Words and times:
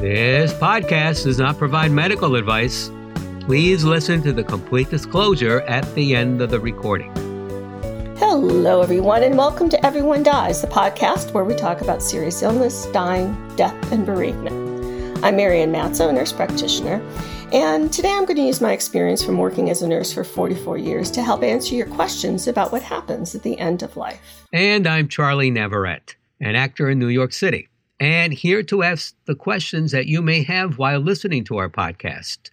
This 0.00 0.52
podcast 0.52 1.24
does 1.24 1.38
not 1.38 1.56
provide 1.56 1.90
medical 1.90 2.36
advice. 2.36 2.90
Please 3.40 3.82
listen 3.82 4.20
to 4.24 4.32
the 4.34 4.44
complete 4.44 4.90
disclosure 4.90 5.62
at 5.62 5.86
the 5.94 6.14
end 6.14 6.42
of 6.42 6.50
the 6.50 6.60
recording. 6.60 7.10
Hello, 8.18 8.82
everyone, 8.82 9.22
and 9.22 9.38
welcome 9.38 9.70
to 9.70 9.86
Everyone 9.86 10.22
Dies, 10.22 10.60
the 10.60 10.66
podcast 10.66 11.32
where 11.32 11.44
we 11.44 11.54
talk 11.54 11.80
about 11.80 12.02
serious 12.02 12.42
illness, 12.42 12.84
dying, 12.92 13.34
death, 13.56 13.90
and 13.90 14.04
bereavement. 14.04 15.24
I'm 15.24 15.36
Marianne 15.36 15.72
Matzo, 15.72 16.10
a 16.10 16.12
nurse 16.12 16.30
practitioner, 16.30 17.00
and 17.50 17.90
today 17.90 18.12
I'm 18.12 18.26
going 18.26 18.36
to 18.36 18.42
use 18.42 18.60
my 18.60 18.72
experience 18.72 19.24
from 19.24 19.38
working 19.38 19.70
as 19.70 19.80
a 19.80 19.88
nurse 19.88 20.12
for 20.12 20.24
44 20.24 20.76
years 20.76 21.10
to 21.12 21.22
help 21.22 21.42
answer 21.42 21.74
your 21.74 21.86
questions 21.86 22.46
about 22.48 22.70
what 22.70 22.82
happens 22.82 23.34
at 23.34 23.42
the 23.42 23.58
end 23.58 23.82
of 23.82 23.96
life. 23.96 24.46
And 24.52 24.86
I'm 24.86 25.08
Charlie 25.08 25.50
Navarrete, 25.50 26.16
an 26.38 26.54
actor 26.54 26.90
in 26.90 26.98
New 26.98 27.08
York 27.08 27.32
City 27.32 27.70
and 28.00 28.32
here 28.32 28.62
to 28.64 28.82
ask 28.82 29.14
the 29.24 29.34
questions 29.34 29.92
that 29.92 30.06
you 30.06 30.20
may 30.22 30.42
have 30.42 30.78
while 30.78 31.00
listening 31.00 31.44
to 31.44 31.56
our 31.56 31.68
podcast. 31.68 32.50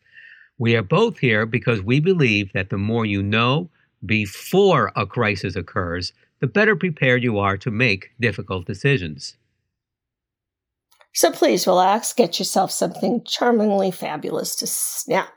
We 0.57 0.75
are 0.75 0.83
both 0.83 1.17
here 1.17 1.45
because 1.45 1.81
we 1.81 1.99
believe 1.99 2.53
that 2.53 2.69
the 2.69 2.77
more 2.77 3.05
you 3.05 3.21
know 3.21 3.69
before 4.05 4.91
a 4.95 5.05
crisis 5.05 5.55
occurs, 5.55 6.13
the 6.39 6.47
better 6.47 6.75
prepared 6.75 7.23
you 7.23 7.39
are 7.39 7.57
to 7.57 7.71
make 7.71 8.11
difficult 8.19 8.65
decisions. 8.65 9.35
So 11.13 11.31
please 11.31 11.67
relax, 11.67 12.11
get 12.13 12.39
yourself 12.39 12.71
something 12.71 13.23
charmingly 13.23 13.91
fabulous 13.91 14.55
to 14.57 14.67
snap 14.67 15.29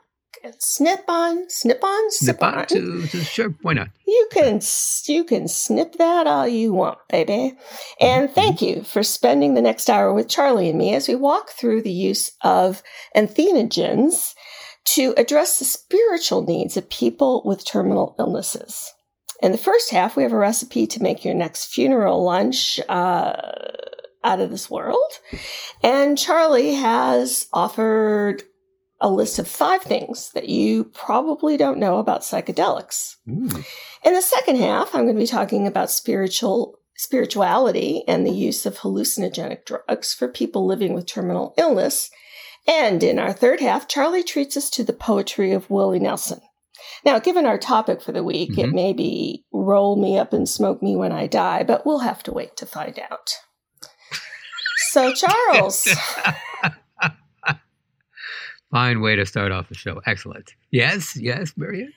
snip 0.59 1.03
on, 1.07 1.49
snip 1.49 1.83
on, 1.83 2.11
snip, 2.11 2.41
on. 2.41 2.55
on. 2.59 2.65
To, 2.67 3.07
to, 3.07 3.23
sure, 3.23 3.55
why 3.61 3.73
not? 3.73 3.89
You 4.05 4.27
can 4.31 4.61
you 5.07 5.23
can 5.23 5.47
snip 5.47 5.93
that 5.97 6.27
all 6.27 6.47
you 6.47 6.73
want, 6.73 6.99
baby. 7.09 7.57
And 7.99 8.25
mm-hmm. 8.25 8.33
thank 8.33 8.61
you 8.61 8.83
for 8.83 9.03
spending 9.03 9.53
the 9.53 9.61
next 9.61 9.89
hour 9.89 10.13
with 10.13 10.29
Charlie 10.29 10.69
and 10.69 10.77
me 10.77 10.93
as 10.95 11.07
we 11.07 11.15
walk 11.15 11.51
through 11.51 11.81
the 11.81 11.91
use 11.91 12.31
of 12.43 12.83
entheogens 13.15 14.33
to 14.85 15.13
address 15.17 15.59
the 15.59 15.65
spiritual 15.65 16.43
needs 16.43 16.77
of 16.77 16.89
people 16.89 17.41
with 17.45 17.65
terminal 17.65 18.15
illnesses. 18.17 18.93
In 19.41 19.51
the 19.51 19.57
first 19.57 19.91
half, 19.91 20.15
we 20.15 20.23
have 20.23 20.33
a 20.33 20.37
recipe 20.37 20.87
to 20.87 21.03
make 21.03 21.23
your 21.23 21.35
next 21.35 21.67
funeral 21.67 22.23
lunch. 22.23 22.79
Uh, 22.89 23.33
out 24.23 24.41
of 24.41 24.51
this 24.51 24.69
world. 24.69 25.19
And 25.81 26.17
Charlie 26.17 26.73
has 26.73 27.47
offered 27.53 28.43
a 28.99 29.09
list 29.09 29.39
of 29.39 29.47
five 29.47 29.81
things 29.81 30.31
that 30.31 30.49
you 30.49 30.85
probably 30.85 31.57
don't 31.57 31.79
know 31.79 31.99
about 31.99 32.21
psychedelics. 32.21 33.15
Mm. 33.27 33.65
In 34.03 34.13
the 34.13 34.21
second 34.21 34.57
half, 34.57 34.93
I'm 34.93 35.03
going 35.03 35.15
to 35.15 35.19
be 35.19 35.27
talking 35.27 35.67
about 35.67 35.91
spiritual 35.91 36.79
spirituality 36.95 38.03
and 38.07 38.25
the 38.25 38.31
use 38.31 38.65
of 38.65 38.79
hallucinogenic 38.79 39.65
drugs 39.65 40.13
for 40.15 40.27
people 40.27 40.65
living 40.65 40.95
with 40.95 41.05
terminal 41.05 41.53
illness. 41.55 42.09
And 42.67 43.03
in 43.03 43.19
our 43.19 43.31
third 43.31 43.59
half, 43.59 43.87
Charlie 43.87 44.23
treats 44.23 44.57
us 44.57 44.69
to 44.71 44.83
the 44.83 44.93
poetry 44.93 45.51
of 45.51 45.69
Willie 45.69 45.99
Nelson. 45.99 46.41
Now, 47.05 47.19
given 47.19 47.45
our 47.45 47.59
topic 47.59 48.01
for 48.01 48.11
the 48.11 48.23
week, 48.23 48.51
mm-hmm. 48.51 48.61
it 48.61 48.73
may 48.73 48.93
be 48.93 49.45
roll 49.53 49.95
me 49.95 50.17
up 50.17 50.33
and 50.33 50.49
smoke 50.49 50.81
me 50.81 50.95
when 50.95 51.11
I 51.11 51.27
die, 51.27 51.63
but 51.63 51.85
we'll 51.85 51.99
have 51.99 52.23
to 52.23 52.33
wait 52.33 52.57
to 52.57 52.65
find 52.65 52.99
out. 52.99 53.35
So, 54.89 55.13
Charles. 55.13 55.87
Fine 58.71 59.01
way 59.01 59.15
to 59.15 59.25
start 59.25 59.51
off 59.51 59.69
the 59.69 59.75
show. 59.75 60.01
Excellent. 60.05 60.53
Yes, 60.71 61.15
yes, 61.15 61.53
Marianne. 61.55 61.93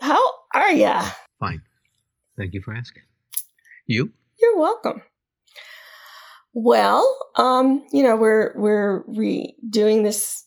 How 0.00 0.22
are 0.54 0.72
ya? 0.72 1.08
Fine. 1.40 1.62
Thank 2.36 2.54
you 2.54 2.62
for 2.62 2.74
asking. 2.74 3.02
You? 3.86 4.12
You're 4.40 4.58
welcome. 4.58 5.02
Well, 6.52 7.16
um, 7.36 7.84
you 7.92 8.02
know, 8.02 8.16
we're 8.16 8.52
we're 8.54 9.02
redoing 9.04 10.04
this 10.04 10.44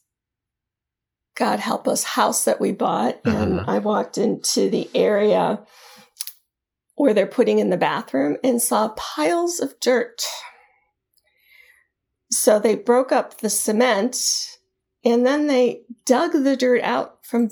God 1.36 1.60
help 1.60 1.88
us 1.88 2.04
house 2.04 2.46
that 2.46 2.62
we 2.62 2.72
bought 2.72 3.20
and 3.26 3.62
uh-huh. 3.62 3.72
I 3.72 3.80
walked 3.80 4.18
into 4.18 4.70
the 4.70 4.90
area 4.94 5.60
where 6.96 7.14
they're 7.14 7.26
putting 7.26 7.60
in 7.60 7.70
the 7.70 7.78
bathroom 7.78 8.38
and 8.44 8.62
saw 8.62 8.90
piles 8.90 9.60
of 9.60 9.80
dirt. 9.80 10.22
So 12.30 12.60
they 12.60 12.76
broke 12.76 13.12
up 13.12 13.40
the 13.40 13.50
cement 13.50 14.51
and 15.04 15.26
then 15.26 15.48
they 15.48 15.82
dug 16.06 16.32
the 16.34 16.56
dirt 16.56 16.82
out 16.82 17.26
from 17.26 17.50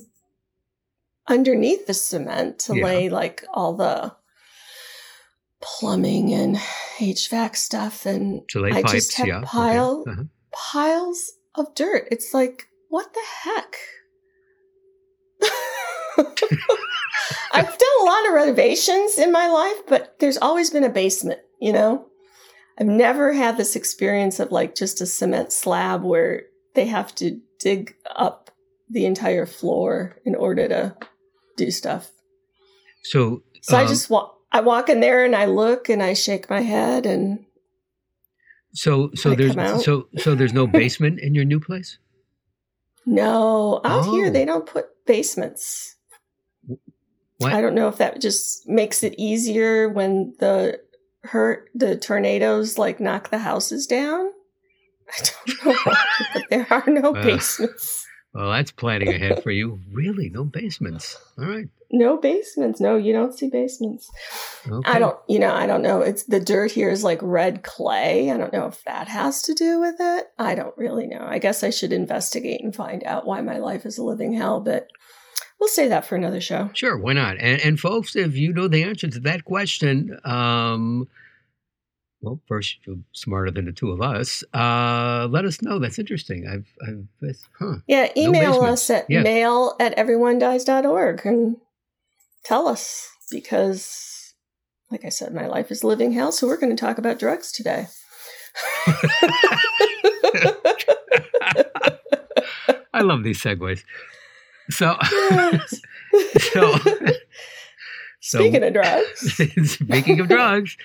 underneath 1.27 1.87
the 1.87 1.93
cement 1.93 2.59
to 2.59 2.75
yeah. 2.75 2.83
lay 2.83 3.09
like 3.09 3.45
all 3.53 3.73
the 3.73 4.15
plumbing 5.61 6.33
and 6.33 6.55
HVAC 6.97 7.55
stuff. 7.55 8.05
And 8.05 8.41
I 8.55 8.81
pipes, 8.81 8.91
just 8.91 9.17
have 9.17 9.27
yeah. 9.27 9.41
pile, 9.45 10.01
okay. 10.01 10.11
uh-huh. 10.11 10.23
piles 10.51 11.33
of 11.55 11.73
dirt. 11.75 12.07
It's 12.11 12.33
like, 12.33 12.67
what 12.89 13.13
the 13.13 13.21
heck? 13.43 13.75
I've 17.51 17.65
done 17.65 17.89
a 18.01 18.03
lot 18.03 18.27
of 18.27 18.33
renovations 18.33 19.17
in 19.17 19.31
my 19.31 19.47
life, 19.47 19.87
but 19.87 20.19
there's 20.19 20.37
always 20.37 20.69
been 20.69 20.83
a 20.83 20.89
basement, 20.89 21.39
you 21.59 21.73
know? 21.73 22.05
I've 22.77 22.87
never 22.87 23.33
had 23.33 23.57
this 23.57 23.75
experience 23.75 24.39
of 24.39 24.51
like 24.51 24.75
just 24.75 25.01
a 25.01 25.05
cement 25.05 25.51
slab 25.51 26.03
where 26.03 26.43
they 26.79 26.85
have 26.85 27.13
to 27.13 27.41
dig 27.59 27.93
up 28.15 28.51
the 28.89 29.05
entire 29.05 29.45
floor 29.45 30.15
in 30.23 30.33
order 30.33 30.65
to 30.69 30.95
do 31.57 31.71
stuff. 31.71 32.09
So, 33.03 33.43
so 33.61 33.77
um, 33.77 33.83
I 33.83 33.87
just 33.87 34.09
walk. 34.09 34.37
I 34.49 34.61
walk 34.61 34.87
in 34.87 35.01
there 35.01 35.25
and 35.25 35.35
I 35.35 35.45
look 35.45 35.89
and 35.89 36.01
I 36.01 36.13
shake 36.13 36.49
my 36.49 36.61
head 36.61 37.05
and. 37.05 37.45
So 38.73 39.11
so 39.13 39.31
I 39.31 39.35
there's 39.35 39.83
so 39.83 40.07
so 40.17 40.35
there's 40.35 40.53
no 40.53 40.67
basement 40.81 41.19
in 41.19 41.35
your 41.35 41.43
new 41.43 41.59
place. 41.59 41.97
No, 43.05 43.81
out 43.83 44.07
oh. 44.07 44.11
here 44.13 44.29
they 44.29 44.45
don't 44.45 44.65
put 44.65 44.85
basements. 45.05 45.97
What? 47.39 47.51
I 47.53 47.59
don't 47.59 47.75
know 47.75 47.89
if 47.89 47.97
that 47.97 48.21
just 48.21 48.69
makes 48.69 49.03
it 49.03 49.15
easier 49.17 49.89
when 49.89 50.33
the 50.39 50.79
hurt 51.25 51.69
the 51.75 51.97
tornadoes 51.97 52.77
like 52.77 53.01
knock 53.01 53.31
the 53.31 53.39
houses 53.39 53.85
down. 53.85 54.31
I 55.65 55.65
don't 55.65 55.65
know, 55.65 55.95
but 56.33 56.43
there 56.49 56.67
are 56.69 56.83
no 56.87 57.13
basements. 57.13 58.05
Well, 58.33 58.51
that's 58.51 58.71
planning 58.71 59.09
ahead 59.09 59.41
for 59.41 59.49
you. 59.51 59.79
Really, 59.91 60.29
no 60.29 60.43
basements. 60.43 61.17
All 61.37 61.45
right. 61.45 61.67
No 61.91 62.17
basements. 62.17 62.79
No, 62.79 62.95
you 62.95 63.11
don't 63.11 63.35
see 63.35 63.49
basements. 63.49 64.11
Okay. 64.69 64.91
I 64.91 64.99
don't. 64.99 65.17
You 65.27 65.39
know, 65.39 65.51
I 65.51 65.65
don't 65.65 65.81
know. 65.81 66.01
It's 66.01 66.25
the 66.25 66.39
dirt 66.39 66.71
here 66.71 66.91
is 66.91 67.03
like 67.03 67.17
red 67.23 67.63
clay. 67.63 68.29
I 68.29 68.37
don't 68.37 68.53
know 68.53 68.67
if 68.67 68.83
that 68.83 69.07
has 69.07 69.41
to 69.43 69.55
do 69.55 69.79
with 69.79 69.95
it. 69.99 70.27
I 70.37 70.53
don't 70.53 70.77
really 70.77 71.07
know. 71.07 71.25
I 71.27 71.39
guess 71.39 71.63
I 71.63 71.71
should 71.71 71.91
investigate 71.91 72.63
and 72.63 72.75
find 72.75 73.03
out 73.03 73.25
why 73.25 73.41
my 73.41 73.57
life 73.57 73.87
is 73.87 73.97
a 73.97 74.03
living 74.03 74.33
hell. 74.33 74.59
But 74.59 74.87
we'll 75.59 75.69
say 75.69 75.87
that 75.87 76.05
for 76.05 76.15
another 76.15 76.41
show. 76.41 76.69
Sure, 76.73 76.99
why 76.99 77.13
not? 77.13 77.37
And, 77.39 77.59
and 77.61 77.79
folks, 77.79 78.15
if 78.15 78.35
you 78.35 78.53
know 78.53 78.67
the 78.67 78.83
answer 78.83 79.07
to 79.07 79.19
that 79.21 79.43
question, 79.43 80.19
um, 80.23 81.07
well, 82.21 82.39
first 82.47 82.77
you're 82.85 82.97
smarter 83.13 83.51
than 83.51 83.65
the 83.65 83.71
two 83.71 83.91
of 83.91 84.01
us. 84.01 84.43
Uh, 84.53 85.27
let 85.29 85.45
us 85.45 85.61
know. 85.61 85.79
That's 85.79 85.99
interesting. 85.99 86.47
I've, 86.47 86.67
I've 86.87 87.07
huh. 87.57 87.77
Yeah, 87.87 88.09
email 88.17 88.61
no 88.61 88.67
us 88.67 88.89
at 88.89 89.05
yes. 89.09 89.23
mail 89.23 89.75
at 89.79 89.95
everyonedies.org 89.97 91.25
and 91.25 91.57
tell 92.43 92.67
us 92.67 93.09
because, 93.31 94.33
like 94.91 95.05
I 95.05 95.09
said, 95.09 95.33
my 95.33 95.47
life 95.47 95.71
is 95.71 95.83
living 95.83 96.11
hell. 96.11 96.31
So 96.31 96.47
we're 96.47 96.57
going 96.57 96.75
to 96.75 96.79
talk 96.79 96.97
about 96.97 97.19
drugs 97.19 97.51
today. 97.51 97.87
I 102.93 103.01
love 103.01 103.23
these 103.23 103.41
segues. 103.41 103.83
So, 104.69 104.97
so 106.39 106.75
Speaking 108.21 108.63
of 108.63 108.73
drugs. 108.73 109.33
speaking 109.71 110.19
of 110.19 110.27
drugs, 110.27 110.77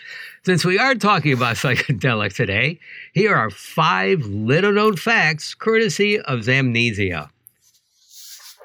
since 0.44 0.64
we 0.64 0.78
are 0.78 0.94
talking 0.94 1.32
about 1.32 1.56
psychedelics 1.56 2.34
today, 2.34 2.78
here 3.12 3.34
are 3.34 3.50
five 3.50 4.24
little 4.26 4.72
known 4.72 4.96
facts 4.96 5.54
courtesy 5.54 6.20
of 6.20 6.40
Zamnesia. 6.40 7.30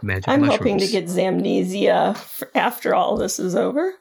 Magic 0.02 0.30
I'm 0.30 0.42
mushrooms. 0.42 0.58
hoping 0.58 0.78
to 0.80 0.88
get 0.88 1.06
Zamnesia 1.06 2.48
after 2.56 2.94
all 2.94 3.18
this 3.18 3.40
is 3.40 3.56
over. 3.56 3.96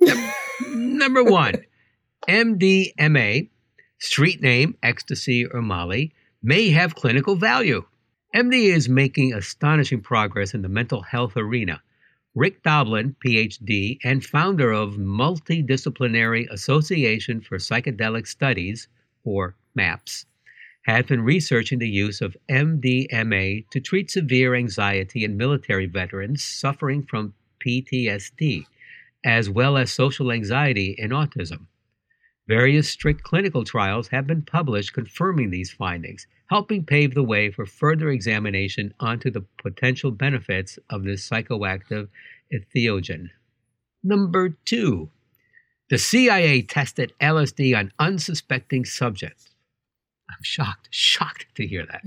Number 0.70 1.24
one, 1.24 1.54
MDMA, 2.28 3.48
street 3.98 4.40
name 4.40 4.76
ecstasy 4.82 5.46
or 5.46 5.60
Molly, 5.60 6.14
may 6.42 6.70
have 6.70 6.94
clinical 6.94 7.34
value. 7.34 7.84
MD 8.34 8.74
is 8.74 8.88
making 8.88 9.32
astonishing 9.32 10.00
progress 10.00 10.54
in 10.54 10.62
the 10.62 10.68
mental 10.68 11.02
health 11.02 11.36
arena 11.36 11.82
Rick 12.36 12.64
Doblin, 12.64 13.14
PhD, 13.24 13.98
and 14.02 14.24
founder 14.24 14.72
of 14.72 14.94
Multidisciplinary 14.94 16.50
Association 16.50 17.40
for 17.40 17.58
Psychedelic 17.58 18.26
Studies, 18.26 18.88
or 19.22 19.54
MAPS, 19.76 20.26
has 20.82 21.06
been 21.06 21.20
researching 21.22 21.78
the 21.78 21.88
use 21.88 22.20
of 22.20 22.36
MDMA 22.48 23.68
to 23.70 23.80
treat 23.80 24.10
severe 24.10 24.56
anxiety 24.56 25.22
in 25.22 25.36
military 25.36 25.86
veterans 25.86 26.42
suffering 26.42 27.04
from 27.04 27.34
PTSD, 27.64 28.66
as 29.24 29.48
well 29.48 29.76
as 29.76 29.92
social 29.92 30.32
anxiety 30.32 30.96
and 30.98 31.12
autism. 31.12 31.66
Various 32.46 32.90
strict 32.90 33.22
clinical 33.22 33.64
trials 33.64 34.08
have 34.08 34.26
been 34.26 34.42
published 34.42 34.92
confirming 34.92 35.50
these 35.50 35.70
findings, 35.70 36.26
helping 36.50 36.84
pave 36.84 37.14
the 37.14 37.22
way 37.22 37.50
for 37.50 37.64
further 37.64 38.10
examination 38.10 38.92
onto 39.00 39.30
the 39.30 39.46
potential 39.56 40.10
benefits 40.10 40.78
of 40.90 41.04
this 41.04 41.26
psychoactive 41.28 42.08
entheogen. 42.52 43.30
Number 44.02 44.50
two, 44.66 45.08
the 45.88 45.96
CIA 45.96 46.60
tested 46.60 47.14
LSD 47.20 47.76
on 47.76 47.92
unsuspecting 47.98 48.84
subjects. 48.84 49.50
I'm 50.28 50.42
shocked, 50.42 50.88
shocked 50.90 51.46
to 51.54 51.66
hear 51.66 51.86
that. 51.86 52.02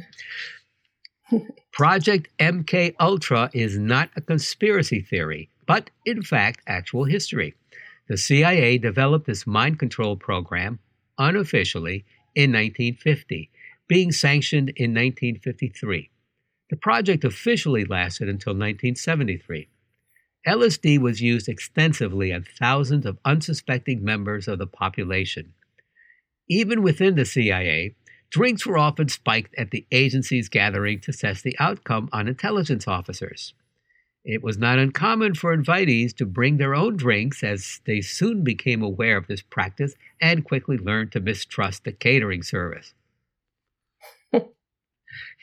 Project 1.71 2.29
MK 2.39 2.95
Ultra 2.99 3.49
is 3.53 3.77
not 3.77 4.09
a 4.15 4.21
conspiracy 4.21 5.01
theory, 5.01 5.49
but 5.65 5.89
in 6.05 6.21
fact 6.21 6.61
actual 6.67 7.05
history. 7.05 7.55
The 8.07 8.17
CIA 8.17 8.77
developed 8.77 9.27
this 9.27 9.45
mind 9.45 9.79
control 9.79 10.15
program 10.15 10.79
unofficially 11.17 12.05
in 12.35 12.51
1950, 12.51 13.49
being 13.87 14.11
sanctioned 14.11 14.69
in 14.69 14.91
1953. 14.91 16.09
The 16.69 16.75
project 16.77 17.23
officially 17.23 17.85
lasted 17.85 18.29
until 18.29 18.53
1973. 18.53 19.67
LSD 20.47 20.99
was 20.99 21.21
used 21.21 21.49
extensively 21.49 22.33
on 22.33 22.45
thousands 22.57 23.05
of 23.05 23.17
unsuspecting 23.25 24.03
members 24.03 24.47
of 24.47 24.59
the 24.59 24.67
population. 24.67 25.53
Even 26.49 26.81
within 26.81 27.15
the 27.15 27.25
CIA, 27.25 27.95
drinks 28.29 28.65
were 28.65 28.77
often 28.77 29.09
spiked 29.09 29.53
at 29.57 29.71
the 29.71 29.85
agency's 29.91 30.47
gathering 30.47 31.01
to 31.01 31.11
test 31.11 31.43
the 31.43 31.57
outcome 31.59 32.07
on 32.13 32.29
intelligence 32.29 32.87
officers. 32.87 33.53
It 34.27 34.43
was 34.43 34.57
not 34.57 34.77
uncommon 34.77 35.35
for 35.35 35.55
invitees 35.55 36.13
to 36.17 36.25
bring 36.25 36.57
their 36.57 36.75
own 36.75 36.97
drinks 36.97 37.45
as 37.45 37.79
they 37.85 38.01
soon 38.01 38.43
became 38.43 38.83
aware 38.83 39.15
of 39.15 39.27
this 39.27 39.41
practice 39.41 39.95
and 40.19 40.43
quickly 40.43 40.77
learned 40.77 41.13
to 41.13 41.21
mistrust 41.21 41.85
the 41.85 41.93
catering 41.93 42.43
service. 42.43 42.93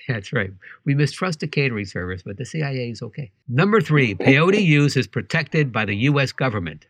That's 0.06 0.34
right. 0.34 0.50
We 0.84 0.94
mistrust 0.94 1.40
the 1.40 1.46
catering 1.46 1.86
service, 1.86 2.22
but 2.22 2.36
the 2.36 2.44
CIA 2.44 2.90
is 2.90 3.00
okay. 3.00 3.32
Number 3.48 3.80
three, 3.80 4.14
peyote 4.14 4.62
use 4.66 4.98
is 4.98 5.06
protected 5.06 5.72
by 5.72 5.86
the 5.86 5.96
U.S. 5.96 6.32
government. 6.32 6.86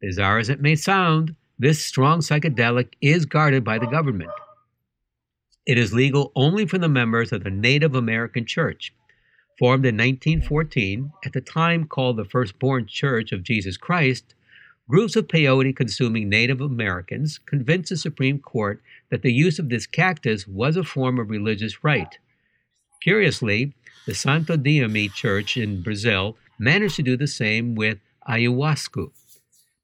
Bizarre 0.00 0.38
as 0.38 0.48
it 0.48 0.62
may 0.62 0.76
sound, 0.76 1.36
this 1.58 1.84
strong 1.84 2.20
psychedelic 2.20 2.94
is 3.02 3.26
guarded 3.26 3.64
by 3.64 3.78
the 3.78 3.86
government. 3.86 4.30
It 5.66 5.76
is 5.76 5.92
legal 5.92 6.32
only 6.34 6.64
for 6.64 6.78
the 6.78 6.88
members 6.88 7.32
of 7.32 7.44
the 7.44 7.50
Native 7.50 7.94
American 7.94 8.46
Church, 8.46 8.94
Formed 9.58 9.84
in 9.84 9.96
1914, 9.96 11.12
at 11.24 11.32
the 11.32 11.40
time 11.40 11.86
called 11.86 12.16
the 12.16 12.24
Firstborn 12.24 12.86
Church 12.86 13.32
of 13.32 13.42
Jesus 13.42 13.76
Christ, 13.76 14.34
groups 14.88 15.14
of 15.14 15.28
peyote 15.28 15.76
consuming 15.76 16.28
Native 16.28 16.60
Americans 16.60 17.38
convinced 17.38 17.90
the 17.90 17.96
Supreme 17.96 18.38
Court 18.38 18.82
that 19.10 19.22
the 19.22 19.32
use 19.32 19.58
of 19.58 19.68
this 19.68 19.86
cactus 19.86 20.46
was 20.46 20.76
a 20.76 20.84
form 20.84 21.18
of 21.18 21.30
religious 21.30 21.84
rite. 21.84 22.18
Curiously, 23.02 23.74
the 24.06 24.14
Santo 24.14 24.56
Daime 24.56 25.12
Church 25.12 25.56
in 25.56 25.82
Brazil 25.82 26.36
managed 26.58 26.96
to 26.96 27.02
do 27.02 27.16
the 27.16 27.26
same 27.26 27.74
with 27.74 27.98
ayahuasca. 28.28 29.10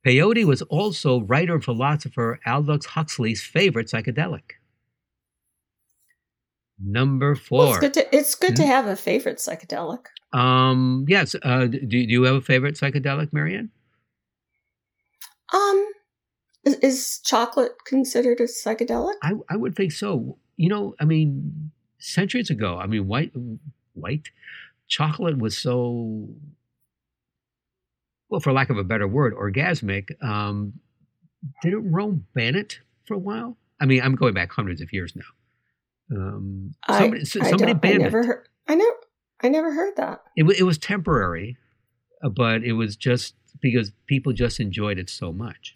Peyote 0.06 0.44
was 0.44 0.62
also 0.62 1.20
writer 1.22 1.54
and 1.54 1.64
philosopher 1.64 2.40
Aldous 2.46 2.86
Huxley's 2.86 3.42
favorite 3.42 3.88
psychedelic. 3.88 4.57
Number 6.82 7.34
four. 7.34 7.58
Well, 7.58 7.68
it's 7.70 7.78
good 7.80 7.94
to 7.94 8.16
it's 8.16 8.34
good 8.34 8.54
mm-hmm. 8.54 8.62
to 8.62 8.66
have 8.66 8.86
a 8.86 8.96
favorite 8.96 9.38
psychedelic. 9.38 10.06
Um. 10.32 11.04
Yes. 11.08 11.34
Uh. 11.42 11.66
Do, 11.66 11.78
do 11.80 11.96
you 11.98 12.22
have 12.24 12.36
a 12.36 12.40
favorite 12.40 12.76
psychedelic, 12.76 13.32
Marianne? 13.32 13.70
Um. 15.52 15.86
Is, 16.64 16.74
is 16.76 17.20
chocolate 17.24 17.72
considered 17.86 18.40
a 18.40 18.44
psychedelic? 18.44 19.14
I 19.22 19.32
I 19.48 19.56
would 19.56 19.74
think 19.74 19.92
so. 19.92 20.38
You 20.56 20.68
know, 20.68 20.94
I 21.00 21.04
mean, 21.04 21.70
centuries 21.98 22.50
ago, 22.50 22.78
I 22.78 22.86
mean, 22.86 23.06
white 23.06 23.32
white 23.94 24.30
chocolate 24.88 25.38
was 25.38 25.56
so 25.56 26.28
well, 28.28 28.40
for 28.40 28.52
lack 28.52 28.70
of 28.70 28.76
a 28.76 28.84
better 28.84 29.08
word, 29.08 29.34
orgasmic. 29.34 30.10
Um, 30.22 30.74
didn't 31.62 31.90
Rome 31.90 32.26
ban 32.34 32.54
it 32.54 32.80
for 33.06 33.14
a 33.14 33.18
while? 33.18 33.56
I 33.80 33.86
mean, 33.86 34.02
I'm 34.02 34.14
going 34.14 34.34
back 34.34 34.52
hundreds 34.52 34.80
of 34.80 34.92
years 34.92 35.14
now. 35.16 35.22
Um, 36.10 36.74
somebody, 36.88 37.20
I, 37.22 37.24
somebody 37.24 37.70
I 37.72 37.74
banned 37.74 37.94
I 37.94 37.98
never 37.98 38.20
it. 38.20 38.26
Heard, 38.26 38.48
I 38.66 38.74
never, 38.74 38.96
I 39.42 39.48
never 39.48 39.72
heard 39.72 39.96
that. 39.96 40.22
It, 40.36 40.44
it 40.58 40.62
was 40.62 40.78
temporary, 40.78 41.56
uh, 42.22 42.28
but 42.28 42.62
it 42.64 42.72
was 42.72 42.96
just 42.96 43.34
because 43.60 43.92
people 44.06 44.32
just 44.32 44.60
enjoyed 44.60 44.98
it 44.98 45.10
so 45.10 45.32
much. 45.32 45.74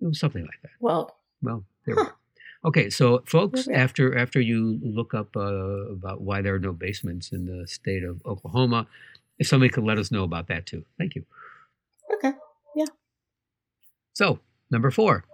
It 0.00 0.06
was 0.06 0.20
something 0.20 0.42
like 0.42 0.62
that. 0.62 0.72
Well, 0.80 1.16
well, 1.42 1.64
there 1.86 1.94
huh. 1.96 2.02
we 2.02 2.06
go. 2.06 2.12
Okay, 2.62 2.90
so 2.90 3.22
folks, 3.24 3.66
okay. 3.66 3.76
after 3.76 4.16
after 4.16 4.38
you 4.40 4.78
look 4.82 5.14
up 5.14 5.34
uh, 5.34 5.90
about 5.90 6.20
why 6.20 6.42
there 6.42 6.54
are 6.54 6.58
no 6.58 6.74
basements 6.74 7.32
in 7.32 7.46
the 7.46 7.66
state 7.66 8.04
of 8.04 8.20
Oklahoma, 8.26 8.86
if 9.38 9.48
somebody 9.48 9.70
could 9.70 9.84
let 9.84 9.98
us 9.98 10.10
know 10.10 10.24
about 10.24 10.48
that 10.48 10.66
too. 10.66 10.84
Thank 10.98 11.14
you. 11.14 11.24
Okay. 12.14 12.36
Yeah. 12.76 12.86
So 14.12 14.40
number 14.70 14.90
four, 14.90 15.24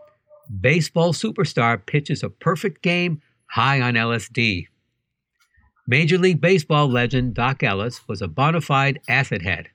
baseball 0.60 1.12
superstar 1.12 1.84
pitches 1.84 2.22
a 2.22 2.30
perfect 2.30 2.82
game 2.82 3.20
high 3.50 3.80
on 3.80 3.94
LSD. 3.94 4.68
Major 5.86 6.18
League 6.18 6.40
Baseball 6.40 6.88
legend 6.88 7.34
Doc 7.34 7.62
Ellis 7.62 8.06
was 8.08 8.20
a 8.20 8.28
bona 8.28 8.60
fide 8.60 9.00
acid 9.08 9.42
head. 9.42 9.68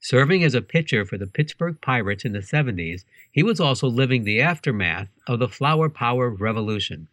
Serving 0.00 0.42
as 0.42 0.54
a 0.54 0.62
pitcher 0.62 1.04
for 1.04 1.18
the 1.18 1.26
Pittsburgh 1.26 1.78
Pirates 1.82 2.24
in 2.24 2.32
the 2.32 2.38
70s, 2.38 3.04
he 3.30 3.42
was 3.42 3.60
also 3.60 3.86
living 3.86 4.24
the 4.24 4.40
aftermath 4.40 5.08
of 5.26 5.38
the 5.38 5.48
flower 5.48 5.90
power 5.90 6.30
revolution. 6.30 7.08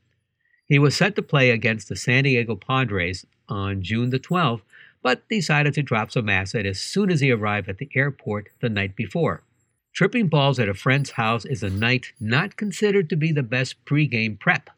He 0.65 0.80
was 0.80 0.95
set 0.95 1.15
to 1.15 1.21
play 1.21 1.50
against 1.50 1.89
the 1.89 1.98
San 1.98 2.24
Diego 2.24 2.56
Padres 2.56 3.25
on 3.50 3.81
June 3.81 4.09
the 4.09 4.19
12th, 4.19 4.62
but 5.04 5.27
decided 5.30 5.74
to 5.74 5.83
drop 5.83 6.12
some 6.12 6.30
acid 6.30 6.65
as 6.65 6.80
soon 6.80 7.12
as 7.12 7.19
he 7.19 7.31
arrived 7.31 7.68
at 7.68 7.77
the 7.77 7.89
airport 7.95 8.50
the 8.62 8.69
night 8.69 8.95
before. 8.95 9.44
Tripping 9.94 10.27
balls 10.27 10.59
at 10.59 10.69
a 10.69 10.74
friend's 10.74 11.12
house 11.12 11.44
is 11.44 11.63
a 11.63 11.69
night 11.69 12.13
not 12.19 12.56
considered 12.56 13.09
to 13.09 13.15
be 13.15 13.31
the 13.31 13.44
best 13.44 13.83
pregame 13.86 14.39
prep. 14.39 14.69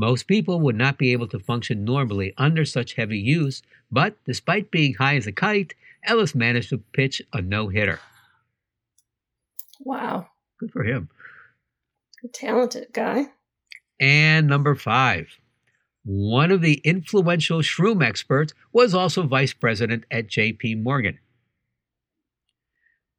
Most 0.00 0.26
people 0.26 0.60
would 0.60 0.76
not 0.76 0.96
be 0.96 1.12
able 1.12 1.28
to 1.28 1.38
function 1.38 1.84
normally 1.84 2.32
under 2.38 2.64
such 2.64 2.94
heavy 2.94 3.18
use, 3.18 3.60
but 3.92 4.16
despite 4.24 4.70
being 4.70 4.94
high 4.94 5.16
as 5.16 5.26
a 5.26 5.32
kite, 5.32 5.74
Ellis 6.04 6.34
managed 6.34 6.70
to 6.70 6.78
pitch 6.78 7.20
a 7.34 7.42
no 7.42 7.68
hitter. 7.68 8.00
Wow. 9.78 10.28
Good 10.58 10.72
for 10.72 10.84
him. 10.84 11.10
A 12.24 12.28
talented 12.28 12.94
guy. 12.94 13.26
And 14.00 14.46
number 14.46 14.74
five, 14.74 15.38
one 16.02 16.50
of 16.50 16.62
the 16.62 16.80
influential 16.82 17.58
shroom 17.58 18.02
experts 18.02 18.54
was 18.72 18.94
also 18.94 19.24
vice 19.24 19.52
president 19.52 20.04
at 20.10 20.28
JP 20.28 20.82
Morgan. 20.82 21.18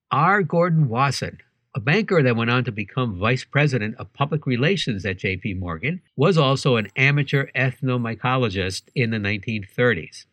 R. 0.09 0.41
Gordon 0.41 0.89
Wasson, 0.89 1.41
a 1.73 1.79
banker 1.79 2.21
that 2.21 2.35
went 2.35 2.49
on 2.49 2.63
to 2.65 2.71
become 2.71 3.17
vice 3.17 3.45
president 3.45 3.95
of 3.97 4.11
public 4.13 4.45
relations 4.45 5.05
at 5.05 5.17
JP 5.17 5.59
Morgan, 5.59 6.01
was 6.17 6.37
also 6.37 6.75
an 6.75 6.89
amateur 6.95 7.47
ethnomycologist 7.55 8.83
in 8.93 9.11
the 9.11 9.17
1930s. 9.17 10.25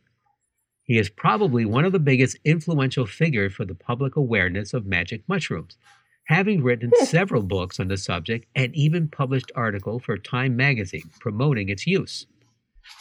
He 0.83 0.99
is 0.99 1.11
probably 1.11 1.64
one 1.64 1.85
of 1.85 1.92
the 1.92 1.99
biggest 1.99 2.38
influential 2.45 3.07
figures 3.07 3.52
for 3.52 3.64
the 3.64 3.75
public 3.75 4.16
awareness 4.16 4.73
of 4.73 4.87
magic 4.87 5.23
mushrooms, 5.28 5.76
having 6.25 6.62
written 6.62 6.90
hmm. 6.97 7.04
several 7.04 7.42
books 7.42 7.78
on 7.78 7.88
the 7.88 7.97
subject 7.97 8.47
and 8.57 8.75
even 8.75 9.09
published 9.09 9.52
article 9.54 10.00
for 10.00 10.16
Time 10.16 10.57
magazine 10.57 11.11
promoting 11.21 11.68
its 11.68 11.87
use. 11.87 12.26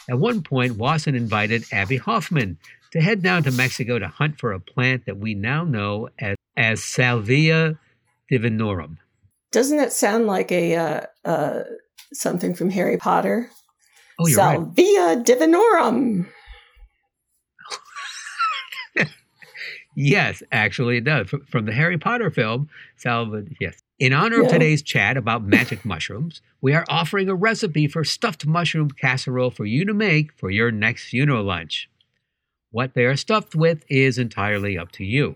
At 0.08 0.18
one 0.18 0.42
point, 0.42 0.76
Wasson 0.76 1.14
invited 1.14 1.64
Abbie 1.72 1.96
Hoffman 1.96 2.58
to 2.92 3.00
head 3.00 3.22
down 3.22 3.42
to 3.44 3.50
Mexico 3.50 3.98
to 3.98 4.08
hunt 4.08 4.38
for 4.38 4.52
a 4.52 4.60
plant 4.60 5.06
that 5.06 5.18
we 5.18 5.34
now 5.34 5.64
know 5.64 6.08
as 6.18 6.36
as 6.56 6.82
Salvia 6.82 7.78
divinorum. 8.30 8.98
Doesn't 9.50 9.78
that 9.78 9.92
sound 9.92 10.26
like 10.26 10.52
a 10.52 10.76
uh, 10.76 11.00
uh, 11.24 11.62
something 12.12 12.54
from 12.54 12.70
Harry 12.70 12.96
Potter? 12.96 13.50
Oh, 14.18 14.26
you're 14.26 14.36
Salvia 14.36 15.06
right. 15.06 15.24
divinorum. 15.24 16.26
yes, 19.96 20.42
actually, 20.52 20.98
it 20.98 21.04
does. 21.04 21.32
From 21.48 21.66
the 21.66 21.72
Harry 21.72 21.98
Potter 21.98 22.30
film, 22.30 22.68
Salvia. 22.96 23.44
Yes. 23.60 23.82
In 23.98 24.12
honor 24.12 24.42
of 24.42 24.48
today's 24.48 24.80
chat 24.80 25.16
about 25.16 25.42
magic 25.42 25.84
mushrooms, 25.84 26.40
we 26.60 26.72
are 26.72 26.84
offering 26.88 27.28
a 27.28 27.34
recipe 27.34 27.88
for 27.88 28.04
stuffed 28.04 28.46
mushroom 28.46 28.90
casserole 28.92 29.50
for 29.50 29.64
you 29.64 29.84
to 29.84 29.92
make 29.92 30.32
for 30.34 30.50
your 30.50 30.70
next 30.70 31.08
funeral 31.08 31.42
lunch. 31.42 31.90
What 32.70 32.94
they 32.94 33.04
are 33.06 33.16
stuffed 33.16 33.56
with 33.56 33.84
is 33.88 34.16
entirely 34.16 34.78
up 34.78 34.92
to 34.92 35.04
you. 35.04 35.34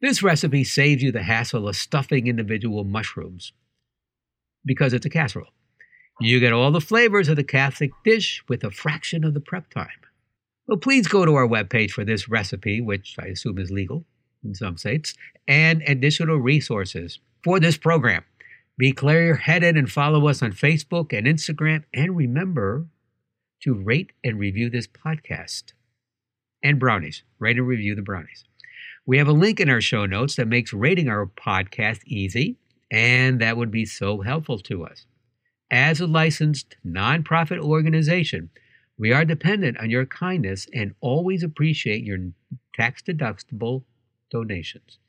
This 0.00 0.22
recipe 0.22 0.64
saves 0.64 1.02
you 1.02 1.12
the 1.12 1.22
hassle 1.22 1.68
of 1.68 1.76
stuffing 1.76 2.26
individual 2.26 2.84
mushrooms 2.84 3.52
because 4.64 4.92
it's 4.92 5.06
a 5.06 5.10
casserole. 5.10 5.52
You 6.20 6.40
get 6.40 6.52
all 6.52 6.70
the 6.70 6.80
flavors 6.80 7.28
of 7.28 7.36
the 7.36 7.44
Catholic 7.44 7.90
dish 8.04 8.42
with 8.48 8.62
a 8.64 8.70
fraction 8.70 9.24
of 9.24 9.34
the 9.34 9.40
prep 9.40 9.70
time. 9.70 9.88
Well, 10.66 10.78
please 10.78 11.08
go 11.08 11.24
to 11.24 11.34
our 11.34 11.48
webpage 11.48 11.90
for 11.90 12.04
this 12.04 12.28
recipe, 12.28 12.80
which 12.80 13.16
I 13.18 13.26
assume 13.26 13.58
is 13.58 13.70
legal 13.70 14.04
in 14.44 14.54
some 14.54 14.76
states, 14.76 15.14
and 15.48 15.82
additional 15.86 16.36
resources 16.36 17.18
for 17.42 17.58
this 17.58 17.76
program. 17.76 18.24
Be 18.78 18.92
clear 18.92 19.36
headed 19.36 19.76
and 19.76 19.90
follow 19.90 20.26
us 20.28 20.42
on 20.42 20.52
Facebook 20.52 21.16
and 21.16 21.26
Instagram. 21.26 21.84
And 21.92 22.16
remember 22.16 22.86
to 23.62 23.74
rate 23.74 24.12
and 24.24 24.38
review 24.38 24.70
this 24.70 24.86
podcast. 24.86 25.72
And 26.62 26.78
brownies. 26.78 27.22
Rate 27.38 27.58
and 27.58 27.66
review 27.66 27.94
the 27.94 28.02
brownies. 28.02 28.44
We 29.10 29.18
have 29.18 29.26
a 29.26 29.32
link 29.32 29.58
in 29.58 29.68
our 29.68 29.80
show 29.80 30.06
notes 30.06 30.36
that 30.36 30.46
makes 30.46 30.72
rating 30.72 31.08
our 31.08 31.26
podcast 31.26 32.02
easy, 32.06 32.58
and 32.92 33.40
that 33.40 33.56
would 33.56 33.72
be 33.72 33.84
so 33.84 34.20
helpful 34.20 34.60
to 34.60 34.84
us. 34.84 35.04
As 35.68 35.98
a 35.98 36.06
licensed 36.06 36.76
nonprofit 36.86 37.58
organization, 37.58 38.50
we 38.96 39.12
are 39.12 39.24
dependent 39.24 39.78
on 39.78 39.90
your 39.90 40.06
kindness 40.06 40.68
and 40.72 40.94
always 41.00 41.42
appreciate 41.42 42.04
your 42.04 42.18
tax 42.72 43.02
deductible 43.02 43.82
donations. 44.30 45.00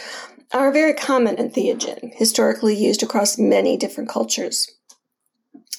are 0.52 0.72
very 0.72 0.94
common 0.94 1.36
entheogen, 1.36 2.12
historically 2.16 2.76
used 2.76 3.04
across 3.04 3.38
many 3.38 3.78
different 3.78 4.10
cultures. 4.10 4.68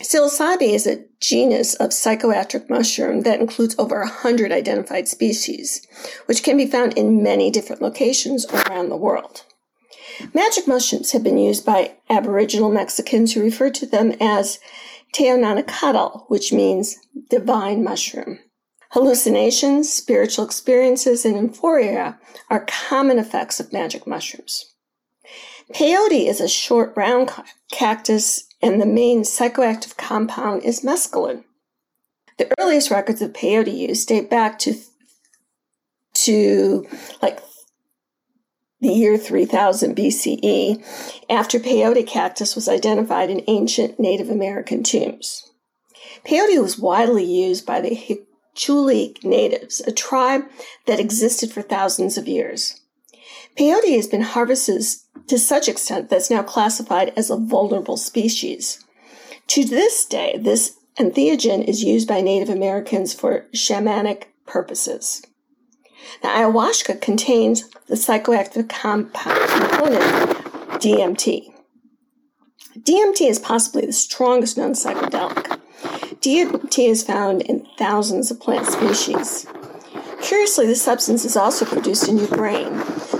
Psilocybe 0.01 0.63
is 0.63 0.87
a 0.87 1.05
genus 1.21 1.75
of 1.75 1.91
psychoactive 1.91 2.71
mushroom 2.71 3.23
that 3.23 3.41
includes 3.41 3.75
over 3.79 3.99
100 3.99 4.51
identified 4.51 5.09
species, 5.09 5.87
which 6.27 6.43
can 6.43 6.57
be 6.57 6.67
found 6.67 6.97
in 6.97 7.23
many 7.23 7.51
different 7.51 7.83
locations 7.83 8.47
around 8.47 8.89
the 8.89 8.97
world. 8.97 9.45
Magic 10.33 10.67
mushrooms 10.67 11.13
have 11.13 11.23
been 11.23 11.39
used 11.39 11.67
by 11.67 11.97
Aboriginal 12.09 12.71
Mexicans 12.71 13.35
who 13.35 13.43
refer 13.43 13.69
to 13.71 13.85
them 13.85 14.13
as 14.21 14.59
Teonanacatl, 15.13 16.25
which 16.29 16.53
means 16.53 16.97
divine 17.29 17.83
mushroom. 17.85 18.39
Hallucinations, 18.91 19.93
spiritual 19.93 20.45
experiences, 20.45 21.25
and 21.25 21.37
euphoria 21.37 22.19
are 22.49 22.67
common 22.67 23.19
effects 23.19 23.61
of 23.61 23.73
magic 23.73 24.07
mushrooms. 24.07 24.75
Peyote 25.73 26.27
is 26.27 26.41
a 26.41 26.49
short 26.49 26.93
round 26.97 27.31
cactus, 27.71 28.49
and 28.61 28.81
the 28.81 28.87
main 28.87 29.23
psychoactive 29.23 29.97
compound 29.97 30.65
is 30.65 30.81
mescaline. 30.81 31.45
The 32.37 32.53
earliest 32.59 32.91
records 32.91 33.23
of 33.23 33.33
peyote 33.33 33.77
use 33.77 34.05
date 34.05 34.29
back 34.29 34.59
to 34.61 34.75
to 36.13 36.87
like 37.23 37.41
the 38.81 38.89
year 38.89 39.17
3000 39.17 39.95
BCE, 39.95 40.83
after 41.29 41.61
peyote 41.61 42.07
cactus 42.07 42.55
was 42.55 42.69
identified 42.69 43.31
in 43.31 43.45
ancient 43.47 44.01
Native 44.01 44.31
American 44.31 44.83
tombs. 44.83 45.49
Peyote 46.25 46.61
was 46.61 46.79
widely 46.79 47.25
used 47.25 47.65
by 47.65 47.81
the 47.81 47.95
Chuli 48.61 49.17
natives, 49.25 49.81
a 49.81 49.93
tribe 49.93 50.43
that 50.87 51.01
existed 51.01 51.51
for 51.51 51.63
thousands 51.63 52.19
of 52.19 52.29
years. 52.29 52.79
Peyote 53.57 53.97
has 53.97 54.07
been 54.07 54.21
harvested 54.21 54.83
to 55.29 55.39
such 55.39 55.67
extent 55.67 56.11
that 56.11 56.17
it's 56.17 56.31
now 56.31 56.43
classified 56.43 57.11
as 57.17 57.31
a 57.31 57.39
vulnerable 57.39 57.97
species. 57.97 58.85
To 59.49 59.65
this 59.65 60.05
day, 60.05 60.39
this 60.39 60.77
entheogen 60.99 61.65
is 61.65 61.83
used 61.83 62.07
by 62.07 62.21
Native 62.21 62.51
Americans 62.51 63.15
for 63.15 63.47
shamanic 63.55 64.25
purposes. 64.47 65.23
Now, 66.23 66.37
ayahuasca 66.37 67.01
contains 67.01 67.67
the 67.87 67.95
psychoactive 67.95 68.69
compound 68.69 69.41
component 69.49 70.03
DMT. 70.83 71.47
DMT 72.79 73.23
is 73.23 73.39
possibly 73.39 73.87
the 73.87 73.93
strongest 73.95 74.59
known 74.59 74.73
psychedelic. 74.73 75.59
DMT 76.21 76.89
is 76.89 77.03
found 77.03 77.41
in 77.43 77.60
thousands 77.81 78.31
of 78.31 78.39
plant 78.39 78.67
species. 78.67 79.47
Curiously, 80.23 80.67
the 80.67 80.77
substance 80.77 81.25
is 81.25 81.35
also 81.35 81.65
produced 81.65 82.09
in 82.09 82.19
your 82.19 82.29
brain, 82.29 82.67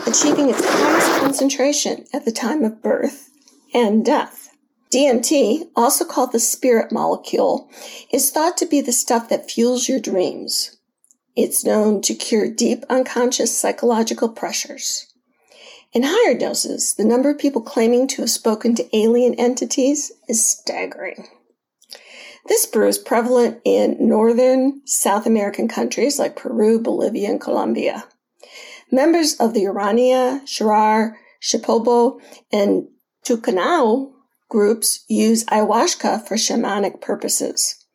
achieving 0.07 0.51
its 0.51 0.63
highest 0.63 1.19
concentration 1.19 2.05
at 2.13 2.27
the 2.27 2.31
time 2.31 2.63
of 2.63 2.83
birth 2.83 3.31
and 3.73 4.05
death. 4.05 4.51
DMT, 4.93 5.71
also 5.75 6.05
called 6.05 6.33
the 6.33 6.39
spirit 6.39 6.93
molecule, 6.93 7.71
is 8.13 8.31
thought 8.31 8.59
to 8.59 8.67
be 8.67 8.83
the 8.83 8.93
stuff 8.93 9.31
that 9.31 9.51
fuels 9.51 9.89
your 9.89 9.99
dreams. 9.99 10.77
It's 11.35 11.65
known 11.65 12.03
to 12.03 12.15
cure 12.15 12.51
deep 12.51 12.85
unconscious 12.91 13.59
psychological 13.59 14.29
pressures. 14.29 15.07
In 15.95 16.03
higher 16.05 16.37
doses, 16.37 16.95
the 16.95 17.05
number 17.05 17.31
of 17.31 17.39
people 17.39 17.63
claiming 17.63 18.07
to 18.09 18.23
have 18.23 18.31
spoken 18.31 18.75
to 18.75 18.97
alien 18.97 19.35
entities 19.37 20.13
is 20.29 20.47
staggering. 20.47 21.29
This 22.51 22.67
brew 22.67 22.89
is 22.89 22.99
prevalent 22.99 23.61
in 23.65 23.97
northern 24.01 24.83
South 24.85 25.25
American 25.25 25.69
countries 25.69 26.19
like 26.19 26.35
Peru, 26.35 26.81
Bolivia, 26.81 27.31
and 27.31 27.41
Colombia. 27.41 28.07
Members 28.91 29.35
of 29.37 29.55
the 29.55 29.63
Urarina, 29.63 30.43
Shuar, 30.47 31.15
Shipibo, 31.41 32.19
and 32.53 32.89
Tukano 33.25 34.15
groups 34.49 35.05
use 35.09 35.45
ayahuasca 35.45 36.27
for 36.27 36.35
shamanic 36.35 37.01
purposes. 37.01 37.87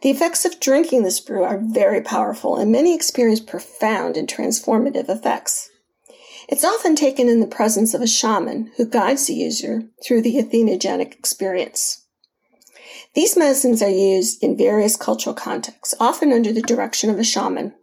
The 0.00 0.08
effects 0.08 0.46
of 0.46 0.58
drinking 0.58 1.02
this 1.02 1.20
brew 1.20 1.44
are 1.44 1.60
very 1.62 2.00
powerful, 2.00 2.56
and 2.56 2.72
many 2.72 2.94
experience 2.94 3.40
profound 3.40 4.16
and 4.16 4.26
transformative 4.26 5.10
effects. 5.10 5.68
It's 6.48 6.64
often 6.64 6.96
taken 6.96 7.28
in 7.28 7.40
the 7.40 7.46
presence 7.46 7.92
of 7.92 8.00
a 8.00 8.06
shaman 8.06 8.72
who 8.78 8.86
guides 8.86 9.26
the 9.26 9.34
user 9.34 9.82
through 10.02 10.22
the 10.22 10.36
entheogenic 10.36 11.12
experience. 11.12 11.97
These 13.14 13.36
medicines 13.36 13.82
are 13.82 13.90
used 13.90 14.42
in 14.42 14.56
various 14.56 14.96
cultural 14.96 15.34
contexts, 15.34 15.94
often 15.98 16.32
under 16.32 16.52
the 16.52 16.62
direction 16.62 17.10
of 17.10 17.18
a 17.18 17.24
shaman, 17.24 17.74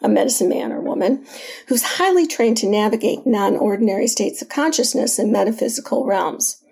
a 0.00 0.08
medicine 0.08 0.48
man 0.48 0.72
or 0.72 0.80
woman, 0.80 1.26
who's 1.66 1.82
highly 1.82 2.26
trained 2.26 2.56
to 2.58 2.68
navigate 2.68 3.26
non 3.26 3.56
ordinary 3.56 4.06
states 4.06 4.40
of 4.40 4.48
consciousness 4.48 5.18
and 5.18 5.32
metaphysical 5.32 6.06
realms, 6.06 6.62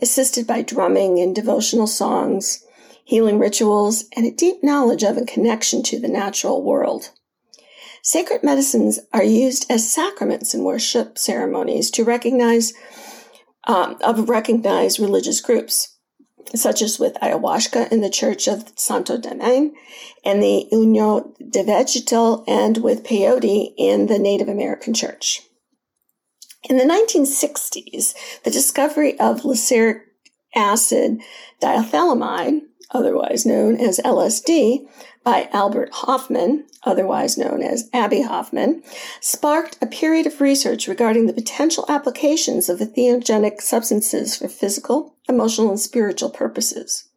assisted 0.00 0.46
by 0.46 0.62
drumming 0.62 1.20
and 1.20 1.34
devotional 1.34 1.86
songs, 1.86 2.66
healing 3.04 3.38
rituals, 3.38 4.04
and 4.16 4.26
a 4.26 4.30
deep 4.30 4.62
knowledge 4.62 5.04
of 5.04 5.16
and 5.16 5.28
connection 5.28 5.82
to 5.84 6.00
the 6.00 6.08
natural 6.08 6.62
world. 6.62 7.10
Sacred 8.02 8.42
medicines 8.42 8.98
are 9.12 9.22
used 9.22 9.64
as 9.70 9.90
sacraments 9.90 10.54
in 10.54 10.64
worship 10.64 11.16
ceremonies 11.16 11.88
to 11.92 12.02
recognize 12.02 12.72
um, 13.68 13.96
of 14.02 14.28
recognized 14.28 14.98
religious 14.98 15.40
groups 15.40 15.91
such 16.54 16.82
as 16.82 16.98
with 16.98 17.14
ayahuasca 17.14 17.90
in 17.90 18.00
the 18.00 18.10
Church 18.10 18.46
of 18.46 18.72
Santo 18.76 19.16
Daime 19.16 19.72
and 20.24 20.42
the 20.42 20.68
Unión 20.72 21.32
de 21.50 21.62
Vegetal 21.62 22.44
and 22.46 22.78
with 22.78 23.04
peyote 23.04 23.74
in 23.76 24.06
the 24.06 24.18
Native 24.18 24.48
American 24.48 24.94
Church. 24.94 25.42
In 26.68 26.76
the 26.76 26.84
1960s, 26.84 28.14
the 28.44 28.50
discovery 28.50 29.18
of 29.18 29.42
lysergic 29.42 30.02
acid 30.54 31.20
diethylamide, 31.60 32.60
otherwise 32.90 33.46
known 33.46 33.76
as 33.80 33.98
LSD, 34.00 34.86
by 35.24 35.48
Albert 35.52 35.90
Hofmann, 35.92 36.66
otherwise 36.82 37.38
known 37.38 37.62
as 37.62 37.88
Abbie 37.92 38.22
Hoffman, 38.22 38.82
sparked 39.20 39.78
a 39.80 39.86
period 39.86 40.26
of 40.26 40.40
research 40.40 40.88
regarding 40.88 41.26
the 41.26 41.32
potential 41.32 41.84
applications 41.88 42.68
of 42.68 42.80
entheogenic 42.80 43.60
substances 43.60 44.36
for 44.36 44.48
physical, 44.48 45.14
emotional, 45.28 45.70
and 45.70 45.80
spiritual 45.80 46.30
purposes. 46.30 47.08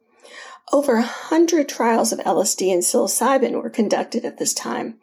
Over 0.71 0.95
a 0.95 1.03
hundred 1.03 1.69
trials 1.69 2.11
of 2.11 2.19
LSD 2.19 2.71
and 2.71 2.81
psilocybin 2.81 3.61
were 3.61 3.69
conducted 3.69 4.25
at 4.25 4.37
this 4.37 4.53
time, 4.53 4.99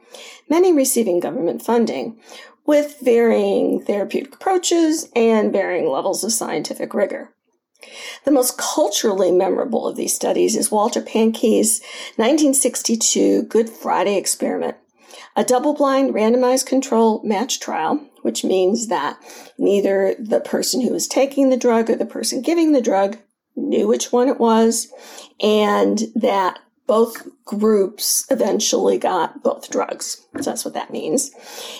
many 0.48 0.72
receiving 0.72 1.20
government 1.20 1.62
funding, 1.62 2.20
with 2.66 2.98
varying 3.00 3.80
therapeutic 3.80 4.34
approaches 4.34 5.08
and 5.16 5.52
varying 5.52 5.88
levels 5.88 6.22
of 6.22 6.32
scientific 6.32 6.94
rigor. 6.94 7.34
The 8.24 8.30
most 8.30 8.58
culturally 8.58 9.30
memorable 9.30 9.86
of 9.86 9.96
these 9.96 10.14
studies 10.14 10.56
is 10.56 10.70
Walter 10.70 11.02
Pahnke's 11.02 11.80
1962 12.16 13.44
Good 13.44 13.68
Friday 13.68 14.16
experiment, 14.16 14.76
a 15.36 15.44
double 15.44 15.74
blind 15.74 16.14
randomized 16.14 16.66
control 16.66 17.22
match 17.24 17.60
trial, 17.60 18.04
which 18.22 18.44
means 18.44 18.88
that 18.88 19.18
neither 19.58 20.14
the 20.18 20.40
person 20.40 20.80
who 20.80 20.92
was 20.92 21.06
taking 21.06 21.50
the 21.50 21.56
drug 21.56 21.90
or 21.90 21.96
the 21.96 22.06
person 22.06 22.42
giving 22.42 22.72
the 22.72 22.82
drug 22.82 23.18
knew 23.56 23.86
which 23.86 24.12
one 24.12 24.28
it 24.28 24.38
was, 24.38 24.92
and 25.40 26.04
that 26.14 26.58
both 26.86 27.26
groups 27.44 28.26
eventually 28.30 28.98
got 28.98 29.42
both 29.42 29.70
drugs. 29.70 30.26
So 30.36 30.50
that's 30.50 30.64
what 30.64 30.74
that 30.74 30.90
means. 30.92 31.30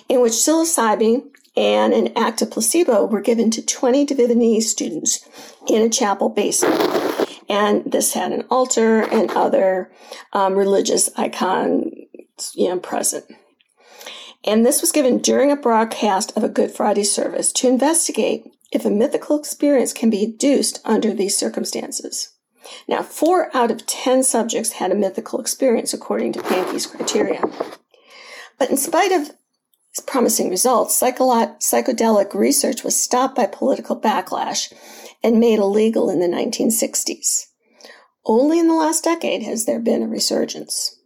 In 0.08 0.20
which 0.20 0.32
psilocybin 0.32 1.30
and 1.56 1.92
an 1.92 2.12
active 2.16 2.50
placebo 2.50 3.04
were 3.04 3.20
given 3.20 3.50
to 3.50 3.64
20 3.64 4.04
divinity 4.04 4.60
students 4.60 5.28
in 5.68 5.82
a 5.82 5.90
chapel 5.90 6.28
basement. 6.28 7.28
And 7.48 7.90
this 7.90 8.14
had 8.14 8.32
an 8.32 8.44
altar 8.50 9.02
and 9.02 9.30
other 9.32 9.92
um, 10.32 10.54
religious 10.54 11.10
icons 11.16 11.92
you 12.54 12.68
know, 12.68 12.78
present. 12.78 13.24
And 14.44 14.66
this 14.66 14.80
was 14.80 14.92
given 14.92 15.18
during 15.18 15.52
a 15.52 15.56
broadcast 15.56 16.36
of 16.36 16.42
a 16.42 16.48
Good 16.48 16.72
Friday 16.72 17.04
service 17.04 17.52
to 17.52 17.68
investigate 17.68 18.44
if 18.72 18.84
a 18.84 18.90
mythical 18.90 19.38
experience 19.38 19.92
can 19.92 20.10
be 20.10 20.24
induced 20.24 20.80
under 20.84 21.12
these 21.12 21.36
circumstances. 21.36 22.30
Now, 22.88 23.02
four 23.02 23.54
out 23.54 23.70
of 23.70 23.86
10 23.86 24.22
subjects 24.22 24.72
had 24.72 24.90
a 24.90 24.96
mythical 24.96 25.40
experience 25.40 25.92
according 25.92 26.32
to 26.32 26.40
Pahnke's 26.40 26.86
criteria. 26.86 27.42
But 28.58 28.70
in 28.70 28.76
spite 28.76 29.12
of 29.12 29.32
promising 30.00 30.48
results, 30.48 30.98
psychedelic 31.00 32.34
research 32.34 32.82
was 32.82 32.96
stopped 32.96 33.36
by 33.36 33.46
political 33.46 34.00
backlash 34.00 34.72
and 35.22 35.38
made 35.38 35.58
illegal 35.58 36.10
in 36.10 36.20
the 36.20 36.26
1960s. 36.26 37.46
Only 38.24 38.58
in 38.58 38.68
the 38.68 38.74
last 38.74 39.04
decade 39.04 39.42
has 39.42 39.66
there 39.66 39.80
been 39.80 40.02
a 40.02 40.08
resurgence. 40.08 40.96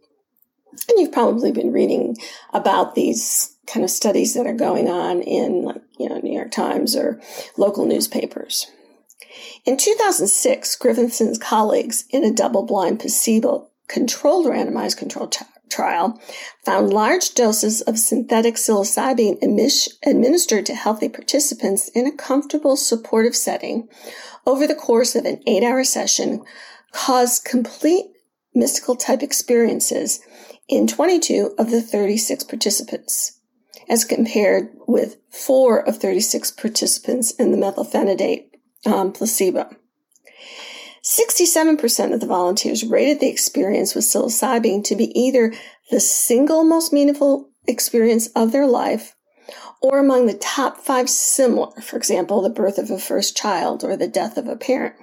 And 0.89 0.99
you've 0.99 1.11
probably 1.11 1.51
been 1.51 1.73
reading 1.73 2.15
about 2.53 2.95
these 2.95 3.55
kind 3.65 3.83
of 3.83 3.89
studies 3.89 4.33
that 4.33 4.45
are 4.45 4.53
going 4.53 4.87
on 4.87 5.21
in 5.21 5.63
like, 5.63 5.81
you 5.99 6.07
know, 6.07 6.19
New 6.19 6.33
York 6.33 6.51
Times 6.51 6.95
or 6.95 7.19
local 7.57 7.85
newspapers. 7.85 8.67
In 9.65 9.77
2006, 9.77 10.75
Griffiths 10.77 11.19
and 11.19 11.39
colleagues 11.41 12.05
in 12.09 12.23
a 12.23 12.31
double-blind 12.31 12.99
placebo 12.99 13.69
controlled 13.87 14.45
randomized 14.45 14.97
controlled 14.97 15.33
t- 15.33 15.45
trial 15.69 16.21
found 16.65 16.91
large 16.91 17.33
doses 17.33 17.81
of 17.81 17.99
synthetic 17.99 18.55
psilocybin 18.55 19.37
administered 20.05 20.65
to 20.65 20.75
healthy 20.75 21.09
participants 21.09 21.89
in 21.89 22.07
a 22.07 22.11
comfortable 22.11 22.75
supportive 22.75 23.35
setting 23.35 23.87
over 24.45 24.65
the 24.65 24.75
course 24.75 25.15
of 25.15 25.25
an 25.25 25.41
eight 25.47 25.63
hour 25.63 25.83
session 25.83 26.43
caused 26.91 27.45
complete 27.45 28.05
mystical 28.53 28.95
type 28.95 29.21
experiences 29.21 30.19
in 30.67 30.87
22 30.87 31.53
of 31.57 31.71
the 31.71 31.81
36 31.81 32.43
participants, 32.43 33.39
as 33.89 34.03
compared 34.03 34.69
with 34.87 35.17
four 35.29 35.87
of 35.87 35.97
36 35.97 36.51
participants 36.51 37.31
in 37.31 37.51
the 37.51 37.57
methylphenidate 37.57 38.49
um, 38.85 39.11
placebo. 39.11 39.69
67% 41.07 42.13
of 42.13 42.19
the 42.19 42.27
volunteers 42.27 42.83
rated 42.83 43.21
the 43.21 43.29
experience 43.29 43.95
with 43.95 44.03
psilocybin 44.03 44.83
to 44.83 44.95
be 44.95 45.17
either 45.17 45.53
the 45.89 46.01
single 46.01 46.65
most 46.65 46.91
meaningful 46.91 47.49
experience 47.65 48.27
of 48.35 48.51
their 48.51 48.67
life 48.67 49.15
or 49.81 49.99
among 49.99 50.25
the 50.25 50.33
top 50.33 50.79
five 50.79 51.09
similar, 51.09 51.79
for 51.79 51.95
example, 51.95 52.41
the 52.41 52.49
birth 52.49 52.77
of 52.77 52.91
a 52.91 52.99
first 52.99 53.37
child 53.37 53.85
or 53.85 53.95
the 53.95 54.09
death 54.09 54.37
of 54.37 54.49
a 54.49 54.57
parent. 54.57 54.95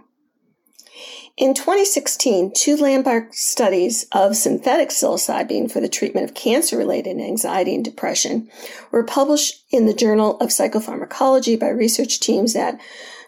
In 1.39 1.55
2016, 1.55 2.53
two 2.55 2.77
landmark 2.77 3.33
studies 3.33 4.07
of 4.13 4.37
synthetic 4.37 4.91
psilocybin 4.91 5.73
for 5.73 5.81
the 5.81 5.89
treatment 5.89 6.29
of 6.29 6.35
cancer 6.35 6.77
related 6.77 7.19
anxiety 7.19 7.75
and 7.75 7.85
depression 7.85 8.51
were 8.93 9.05
published 9.05 9.65
in 9.71 9.87
the 9.87 9.95
Journal 9.95 10.37
of 10.39 10.51
Psychopharmacology 10.51 11.59
by 11.59 11.71
research 11.71 12.21
teams 12.21 12.55
at 12.55 12.79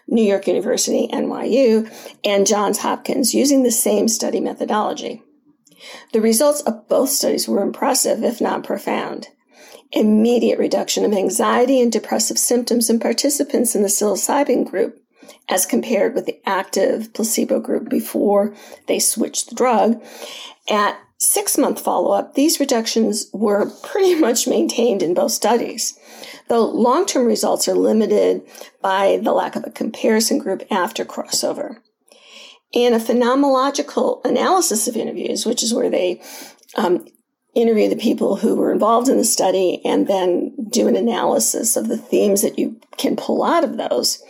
New 0.07 0.23
York 0.23 0.47
University, 0.47 1.07
NYU, 1.11 1.91
and 2.23 2.47
Johns 2.47 2.79
Hopkins 2.79 3.33
using 3.33 3.63
the 3.63 3.71
same 3.71 4.07
study 4.07 4.39
methodology. 4.39 5.21
The 6.13 6.21
results 6.21 6.61
of 6.61 6.87
both 6.87 7.09
studies 7.09 7.47
were 7.47 7.61
impressive, 7.61 8.23
if 8.23 8.41
not 8.41 8.63
profound. 8.63 9.27
Immediate 9.91 10.59
reduction 10.59 11.05
of 11.05 11.13
anxiety 11.13 11.81
and 11.81 11.91
depressive 11.91 12.37
symptoms 12.37 12.89
in 12.89 12.99
participants 12.99 13.75
in 13.75 13.83
the 13.83 13.87
psilocybin 13.87 14.69
group 14.69 14.99
as 15.49 15.65
compared 15.65 16.13
with 16.13 16.25
the 16.25 16.39
active 16.45 17.13
placebo 17.13 17.59
group 17.59 17.89
before 17.89 18.53
they 18.87 18.99
switched 18.99 19.49
the 19.49 19.55
drug. 19.55 20.01
At 20.69 20.99
six 21.17 21.57
month 21.57 21.79
follow 21.79 22.11
up, 22.11 22.35
these 22.35 22.59
reductions 22.59 23.27
were 23.33 23.69
pretty 23.83 24.15
much 24.19 24.47
maintained 24.47 25.03
in 25.03 25.13
both 25.13 25.31
studies 25.31 25.99
though 26.47 26.65
long 26.65 27.05
term 27.05 27.25
results 27.25 27.67
are 27.67 27.75
limited 27.75 28.41
by 28.81 29.19
the 29.21 29.33
lack 29.33 29.55
of 29.55 29.63
a 29.65 29.71
comparison 29.71 30.37
group 30.37 30.63
after 30.71 31.05
crossover. 31.05 31.77
In 32.73 32.93
a 32.93 32.99
phenomenological 32.99 34.23
analysis 34.25 34.87
of 34.87 34.97
interviews, 34.97 35.45
which 35.45 35.63
is 35.63 35.73
where 35.73 35.89
they 35.89 36.21
um, 36.75 37.07
interview 37.55 37.89
the 37.89 37.95
people 37.95 38.35
who 38.35 38.55
were 38.55 38.71
involved 38.71 39.07
in 39.07 39.17
the 39.17 39.23
study 39.23 39.81
and 39.85 40.05
then 40.07 40.53
do 40.69 40.87
an 40.87 40.95
analysis 40.95 41.75
of 41.75 41.87
the 41.87 41.97
themes 41.97 42.41
that 42.41 42.59
you 42.59 42.79
can 42.97 43.15
pull 43.15 43.43
out 43.43 43.63
of 43.63 43.77
those. 43.77 44.21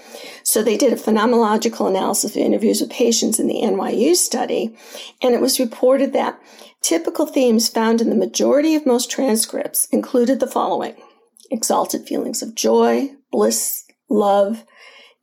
So 0.43 0.63
they 0.63 0.77
did 0.77 0.93
a 0.93 0.97
phenomenological 0.97 1.89
analysis 1.89 2.31
of 2.31 2.37
interviews 2.37 2.79
with 2.79 2.91
patients 2.91 3.39
in 3.39 3.47
the 3.47 3.61
NYU 3.61 4.15
study, 4.15 4.77
and 5.21 5.33
it 5.33 5.41
was 5.41 5.59
reported 5.59 6.13
that 6.13 6.39
typical 6.87 7.25
themes 7.25 7.67
found 7.67 7.99
in 7.99 8.09
the 8.09 8.15
majority 8.15 8.73
of 8.73 8.85
most 8.85 9.11
transcripts 9.11 9.89
included 9.91 10.39
the 10.39 10.47
following. 10.47 10.95
Exalted 11.51 12.07
feelings 12.07 12.41
of 12.41 12.55
joy, 12.55 13.09
bliss, 13.29 13.83
love, 14.09 14.63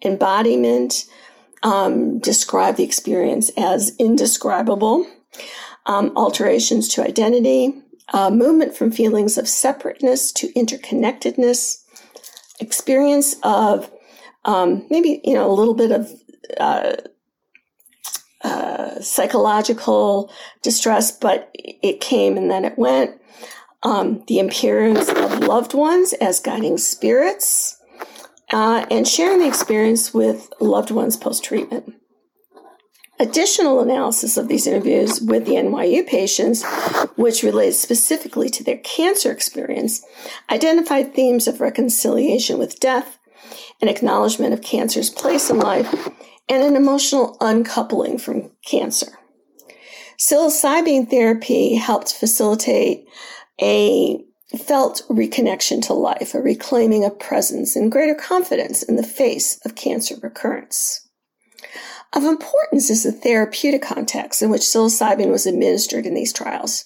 embodiment, 0.04 1.06
um, 1.62 2.18
describe 2.18 2.76
the 2.76 2.84
experience 2.84 3.50
as 3.56 3.96
indescribable, 3.98 5.06
um, 5.86 6.12
alterations 6.16 6.86
to 6.86 7.02
identity, 7.02 7.72
uh, 8.12 8.28
movement 8.28 8.76
from 8.76 8.92
feelings 8.92 9.38
of 9.38 9.48
separateness 9.48 10.32
to 10.32 10.52
interconnectedness, 10.52 11.82
experience 12.60 13.36
of 13.42 13.90
um, 14.44 14.86
maybe 14.90 15.22
you 15.24 15.32
know 15.32 15.50
a 15.50 15.54
little 15.54 15.72
bit 15.72 15.92
of 15.92 16.12
uh, 16.60 16.92
uh, 18.44 19.00
psychological 19.00 20.30
distress, 20.62 21.10
but 21.10 21.50
it 21.54 22.00
came 22.00 22.36
and 22.36 22.50
then 22.50 22.64
it 22.64 22.78
went 22.78 23.20
um, 23.82 24.22
the 24.28 24.38
appearance 24.40 25.08
of 25.08 25.40
loved 25.40 25.74
ones 25.74 26.12
as 26.14 26.40
guiding 26.40 26.78
spirits, 26.78 27.80
uh, 28.52 28.86
and 28.90 29.06
sharing 29.06 29.40
the 29.40 29.46
experience 29.46 30.14
with 30.14 30.52
loved 30.60 30.90
ones 30.90 31.16
post 31.16 31.44
treatment. 31.44 31.94
Additional 33.20 33.80
analysis 33.80 34.36
of 34.36 34.48
these 34.48 34.66
interviews 34.66 35.20
with 35.20 35.46
the 35.46 35.52
NYU 35.52 36.04
patients, 36.06 36.64
which 37.16 37.42
relates 37.42 37.78
specifically 37.78 38.48
to 38.48 38.64
their 38.64 38.78
cancer 38.78 39.30
experience, 39.30 40.04
identified 40.50 41.14
themes 41.14 41.46
of 41.46 41.60
reconciliation 41.60 42.58
with 42.58 42.80
death, 42.80 43.18
and 43.80 43.88
acknowledgement 43.88 44.52
of 44.52 44.62
cancer's 44.62 45.10
place 45.10 45.48
in 45.50 45.58
life, 45.58 46.08
and 46.48 46.62
an 46.62 46.76
emotional 46.76 47.36
uncoupling 47.40 48.18
from 48.18 48.50
cancer. 48.64 49.18
Psilocybin 50.18 51.08
therapy 51.08 51.74
helped 51.74 52.14
facilitate 52.14 53.06
a 53.60 54.24
felt 54.56 55.02
reconnection 55.08 55.82
to 55.82 55.92
life, 55.92 56.34
a 56.34 56.40
reclaiming 56.40 57.04
of 57.04 57.18
presence 57.18 57.74
and 57.74 57.90
greater 57.90 58.14
confidence 58.14 58.82
in 58.82 58.96
the 58.96 59.02
face 59.02 59.58
of 59.64 59.74
cancer 59.74 60.14
recurrence. 60.22 61.08
Of 62.12 62.24
importance 62.24 62.90
is 62.90 63.02
the 63.02 63.10
therapeutic 63.10 63.82
context 63.82 64.40
in 64.40 64.50
which 64.50 64.62
psilocybin 64.62 65.30
was 65.30 65.46
administered 65.46 66.06
in 66.06 66.14
these 66.14 66.32
trials. 66.32 66.84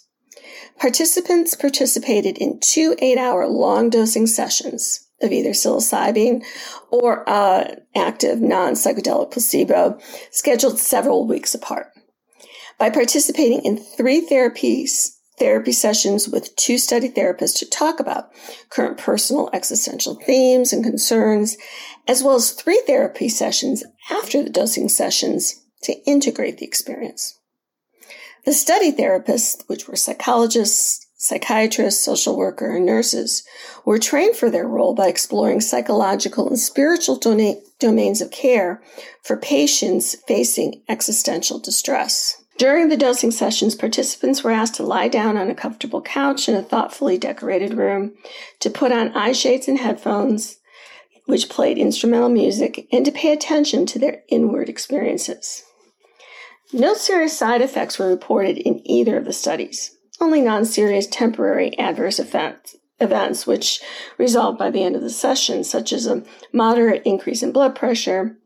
Participants 0.79 1.55
participated 1.55 2.39
in 2.39 2.61
two 2.61 2.95
eight 3.01 3.19
hour 3.19 3.47
long 3.47 3.91
dosing 3.91 4.27
sessions. 4.27 5.08
Of 5.23 5.33
either 5.33 5.51
psilocybin 5.51 6.45
or 6.91 7.29
uh, 7.29 7.75
active 7.95 8.41
non 8.41 8.75
psychedelic 8.75 9.31
placebo, 9.31 9.99
scheduled 10.31 10.79
several 10.79 11.27
weeks 11.27 11.55
apart. 11.55 11.89
By 12.79 12.91
participating 12.91 13.65
in 13.65 13.77
three 13.77 14.27
therapies, 14.27 15.09
therapy 15.39 15.73
sessions 15.73 16.29
with 16.29 16.55
two 16.57 16.79
study 16.79 17.09
therapists 17.09 17.59
to 17.59 17.69
talk 17.69 18.01
about 18.01 18.31
current 18.71 18.99
personal 18.99 19.51
existential 19.53 20.15
themes 20.15 20.73
and 20.73 20.85
concerns, 20.85 21.57
as 22.07 22.23
well 22.23 22.37
as 22.37 22.53
three 22.53 22.83
therapy 22.87 23.29
sessions 23.29 23.85
after 24.11 24.43
the 24.43 24.51
dosing 24.51 24.89
sessions 24.89 25.65
to 25.83 25.95
integrate 26.07 26.59
the 26.59 26.67
experience. 26.67 27.39
The 28.45 28.53
study 28.53 28.93
therapists, 28.93 29.63
which 29.69 29.89
were 29.89 29.97
psychologists, 29.97 31.07
psychiatrists, 31.19 32.03
social 32.03 32.37
worker, 32.37 32.77
and 32.77 32.87
nurses, 32.87 33.43
were 33.85 33.99
trained 33.99 34.37
for 34.37 34.51
their 34.51 34.67
role 34.67 34.95
by 34.95 35.09
exploring 35.09 35.61
psychological 35.61 36.47
and 36.49 36.59
spiritual 36.59 37.17
domains 37.79 38.21
of 38.21 38.31
care 38.31 38.81
for 39.23 39.37
patients 39.37 40.15
facing 40.29 40.81
existential 40.89 41.59
distress. 41.59 42.43
During 42.57 42.89
the 42.89 42.97
dosing 42.97 43.33
sessions, 43.33 43.75
participants 43.75 44.43
were 44.43 44.53
asked 44.53 44.77
to 44.77 44.85
lie 44.85 45.09
down 45.09 45.37
on 45.37 45.51
a 45.51 45.55
comfortable 45.55 46.03
couch 46.03 46.49
in 46.49 46.55
a 46.55 46.63
thoughtfully 46.63 47.19
decorated 47.19 47.75
room, 47.75 48.15
to 48.61 48.71
put 48.71 48.93
on 48.93 49.15
eye 49.17 49.33
shades 49.33 49.69
and 49.69 49.79
headphones, 49.79 50.59
which 51.27 51.49
played 51.49 51.79
instrumental 51.79 52.29
music, 52.29 52.87
and 52.93 53.05
to 53.05 53.13
pay 53.13 53.33
attention 53.33 53.87
to 53.87 53.99
their 53.99 54.23
inward 54.29 54.69
experiences. 54.69 55.65
No 56.73 56.95
serious 56.95 57.37
side 57.37 57.61
effects 57.61 57.99
were 57.99 58.09
reported 58.09 58.59
in 58.59 58.81
either 58.89 59.17
of 59.17 59.25
the 59.25 59.33
studies 59.33 59.98
only 60.21 60.41
non 60.41 60.65
serious 60.65 61.07
temporary 61.07 61.79
adverse 61.79 62.19
events, 62.19 62.77
events, 63.01 63.47
which 63.47 63.81
resolved 64.19 64.59
by 64.59 64.71
the 64.71 64.83
end 64.83 64.97
of 64.97 65.03
the 65.03 65.11
session, 65.11 65.65
such 65.65 65.93
as 65.93 66.07
a 66.07 66.25
moderate 66.53 67.03
increase 67.05 67.43
in 67.43 67.53
blood 67.53 67.75
pressure, 67.75 68.37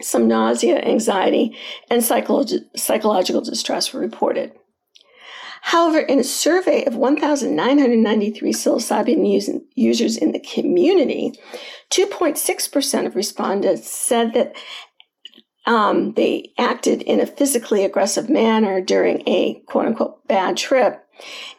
some 0.00 0.26
nausea, 0.28 0.78
anxiety, 0.80 1.56
and 1.90 2.02
psycholo- 2.02 2.64
psychological 2.76 3.40
distress 3.40 3.92
were 3.92 4.00
reported. 4.00 4.52
However, 5.66 6.00
in 6.00 6.18
a 6.18 6.24
survey 6.24 6.84
of 6.84 6.96
1,993 6.96 8.52
psilocybin 8.52 9.62
users 9.76 10.16
in 10.16 10.32
the 10.32 10.40
community, 10.40 11.34
2.6% 11.90 13.06
of 13.06 13.14
respondents 13.14 13.88
said 13.88 14.34
that 14.34 14.56
um, 15.66 16.12
they 16.14 16.52
acted 16.58 17.02
in 17.02 17.20
a 17.20 17.26
physically 17.26 17.84
aggressive 17.84 18.28
manner 18.28 18.80
during 18.80 19.22
a 19.28 19.60
quote 19.66 19.86
unquote 19.86 20.26
bad 20.26 20.56
trip, 20.56 21.04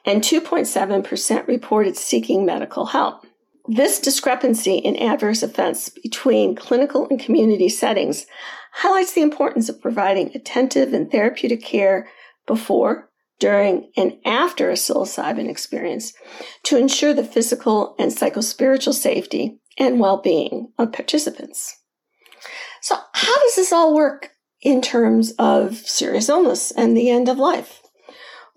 and 0.05 0.21
2.7% 0.21 1.47
reported 1.47 1.95
seeking 1.95 2.45
medical 2.45 2.87
help. 2.87 3.25
This 3.67 3.99
discrepancy 3.99 4.75
in 4.75 4.97
adverse 4.97 5.41
events 5.41 5.87
between 5.89 6.55
clinical 6.55 7.07
and 7.09 7.19
community 7.19 7.69
settings 7.69 8.25
highlights 8.73 9.13
the 9.13 9.21
importance 9.21 9.69
of 9.69 9.81
providing 9.81 10.31
attentive 10.35 10.93
and 10.93 11.09
therapeutic 11.09 11.63
care 11.63 12.09
before, 12.45 13.09
during, 13.39 13.89
and 13.95 14.17
after 14.25 14.69
a 14.69 14.73
psilocybin 14.73 15.49
experience 15.49 16.13
to 16.63 16.77
ensure 16.77 17.13
the 17.13 17.23
physical 17.23 17.95
and 17.97 18.11
psychospiritual 18.11 18.93
safety 18.93 19.59
and 19.77 19.99
well 19.99 20.17
being 20.17 20.71
of 20.77 20.91
participants. 20.91 21.82
So, 22.83 22.97
how 23.13 23.39
does 23.39 23.55
this 23.55 23.71
all 23.71 23.95
work 23.95 24.31
in 24.61 24.81
terms 24.81 25.31
of 25.39 25.77
serious 25.77 26.27
illness 26.27 26.69
and 26.69 26.97
the 26.97 27.09
end 27.09 27.29
of 27.29 27.37
life? 27.37 27.81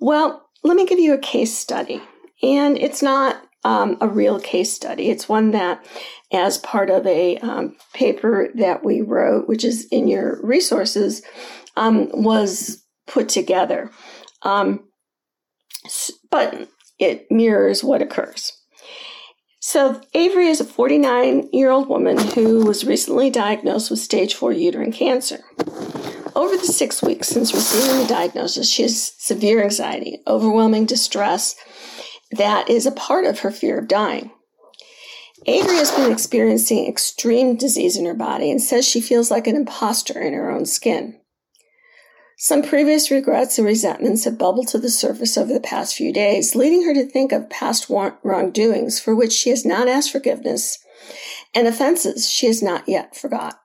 Well, 0.01 0.49
let 0.65 0.77
me 0.77 0.85
give 0.85 0.99
you 0.99 1.15
a 1.15 1.19
case 1.19 1.57
study. 1.57 2.03
And 2.43 2.77
it's 2.77 3.03
not 3.03 3.41
um, 3.63 3.97
a 4.01 4.09
real 4.09 4.41
case 4.41 4.73
study, 4.73 5.11
it's 5.11 5.29
one 5.29 5.53
that, 5.53 5.87
as 6.33 6.59
part 6.59 6.91
of 6.91 7.07
a 7.07 7.39
um, 7.39 7.77
paper 7.95 8.49
that 8.57 8.85
we 8.85 9.01
wrote, 9.01 9.49
which 9.49 9.65
is 9.65 9.87
in 9.93 10.09
your 10.09 10.41
resources, 10.45 11.23
um, 11.77 12.09
was 12.11 12.85
put 13.07 13.29
together. 13.29 13.93
Um, 14.43 14.89
but 16.33 16.69
it 16.99 17.31
mirrors 17.31 17.85
what 17.85 18.03
occurs. 18.03 18.53
So, 19.69 20.01
Avery 20.15 20.47
is 20.47 20.61
a 20.61 20.65
49 20.65 21.49
year 21.53 21.73
old 21.73 21.89
woman 21.89 22.17
who 22.19 22.65
was 22.65 22.85
recently 22.85 23.31
diagnosed 23.31 23.91
with 23.91 23.99
stage 23.99 24.33
4 24.33 24.53
uterine 24.53 24.93
cancer. 24.93 25.41
Over 26.37 26.57
the 26.57 26.73
six 26.73 27.03
weeks 27.03 27.27
since 27.27 27.53
receiving 27.53 28.01
the 28.01 28.07
diagnosis, 28.07 28.71
she 28.71 28.83
has 28.83 29.15
severe 29.19 29.65
anxiety, 29.65 30.23
overwhelming 30.25 30.87
distress 30.87 31.57
that 32.31 32.71
is 32.71 32.87
a 32.87 32.93
part 32.93 33.25
of 33.25 33.41
her 33.41 33.51
fear 33.51 33.77
of 33.77 33.89
dying. 33.89 34.31
Avery 35.47 35.79
has 35.79 35.91
been 35.91 36.13
experiencing 36.13 36.87
extreme 36.87 37.57
disease 37.57 37.97
in 37.97 38.05
her 38.05 38.15
body 38.15 38.53
and 38.53 38.63
says 38.63 38.87
she 38.87 39.01
feels 39.01 39.33
like 39.33 39.49
an 39.49 39.57
imposter 39.57 40.21
in 40.21 40.33
her 40.33 40.49
own 40.49 40.65
skin. 40.67 41.19
Some 42.39 42.63
previous 42.63 43.11
regrets 43.11 43.57
and 43.57 43.67
resentments 43.67 44.25
have 44.25 44.37
bubbled 44.37 44.69
to 44.69 44.79
the 44.79 44.91
surface 44.91 45.39
over 45.39 45.55
the 45.55 45.61
past 45.61 45.95
few 45.95 46.13
days, 46.13 46.55
leading 46.55 46.85
her 46.85 46.93
to 46.93 47.07
think 47.07 47.33
of 47.33 47.49
past 47.49 47.89
wrongdoings 47.89 49.01
for 49.01 49.15
which 49.15 49.33
she 49.33 49.49
has 49.49 49.65
not 49.65 49.89
asked 49.89 50.13
forgiveness 50.13 50.79
and 51.55 51.67
offenses 51.67 52.29
she 52.29 52.47
has 52.47 52.63
not 52.63 52.87
yet 52.87 53.17
forgot. 53.17 53.59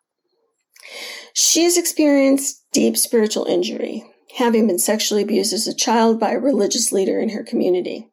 She 1.34 1.66
has 1.66 1.78
experienced 1.78 2.64
deep 2.72 2.96
spiritual 2.96 3.44
injury, 3.44 4.06
having 4.38 4.68
been 4.68 4.80
sexually 4.80 5.24
abused 5.24 5.52
as 5.52 5.68
a 5.68 5.76
child 5.76 6.18
by 6.18 6.32
a 6.32 6.40
religious 6.40 6.94
leader 6.94 7.20
in 7.20 7.30
her 7.30 7.44
community. 7.44 8.10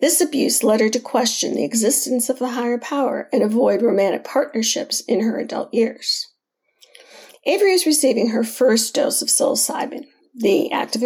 This 0.00 0.22
abuse 0.22 0.62
led 0.62 0.80
her 0.80 0.88
to 0.88 1.00
question 1.00 1.54
the 1.54 1.64
existence 1.64 2.30
of 2.30 2.40
a 2.40 2.48
higher 2.48 2.78
power 2.78 3.28
and 3.30 3.42
avoid 3.42 3.82
romantic 3.82 4.24
partnerships 4.24 5.00
in 5.00 5.20
her 5.20 5.38
adult 5.38 5.72
years. 5.74 6.26
Avery 7.46 7.72
is 7.72 7.86
receiving 7.86 8.30
her 8.30 8.42
first 8.42 8.92
dose 8.92 9.22
of 9.22 9.28
psilocybin, 9.28 10.06
the 10.34 10.70
active 10.72 11.02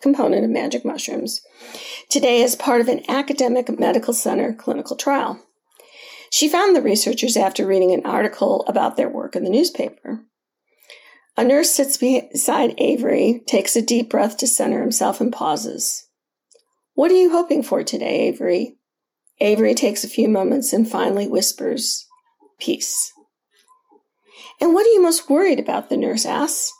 component 0.00 0.44
of 0.44 0.50
magic 0.50 0.84
mushrooms, 0.84 1.40
today 2.08 2.44
as 2.44 2.54
part 2.54 2.80
of 2.80 2.88
an 2.88 3.02
academic 3.08 3.68
medical 3.78 4.14
center 4.14 4.54
clinical 4.54 4.96
trial. 4.96 5.44
She 6.30 6.48
found 6.48 6.76
the 6.76 6.80
researchers 6.80 7.36
after 7.36 7.66
reading 7.66 7.90
an 7.90 8.06
article 8.06 8.64
about 8.68 8.96
their 8.96 9.08
work 9.08 9.34
in 9.34 9.42
the 9.42 9.50
newspaper. 9.50 10.20
A 11.36 11.42
nurse 11.42 11.70
sits 11.70 11.96
beside 11.96 12.74
Avery, 12.78 13.42
takes 13.46 13.74
a 13.74 13.82
deep 13.82 14.10
breath 14.10 14.36
to 14.38 14.46
center 14.46 14.80
himself, 14.80 15.20
and 15.20 15.32
pauses. 15.32 16.06
What 16.94 17.10
are 17.10 17.16
you 17.16 17.30
hoping 17.30 17.64
for 17.64 17.82
today, 17.82 18.28
Avery? 18.28 18.76
Avery 19.40 19.74
takes 19.74 20.04
a 20.04 20.08
few 20.08 20.28
moments 20.28 20.72
and 20.72 20.88
finally 20.88 21.26
whispers, 21.26 22.06
Peace. 22.60 23.12
And 24.60 24.74
what 24.74 24.86
are 24.86 24.90
you 24.90 25.02
most 25.02 25.30
worried 25.30 25.58
about? 25.58 25.88
the 25.88 25.96
nurse 25.96 26.26
asks. 26.26 26.72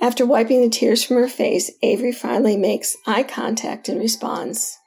After 0.00 0.24
wiping 0.24 0.62
the 0.62 0.68
tears 0.68 1.04
from 1.04 1.16
her 1.16 1.28
face, 1.28 1.70
Avery 1.82 2.12
finally 2.12 2.56
makes 2.56 2.96
eye 3.06 3.22
contact 3.22 3.88
and 3.88 4.00
responds, 4.00 4.78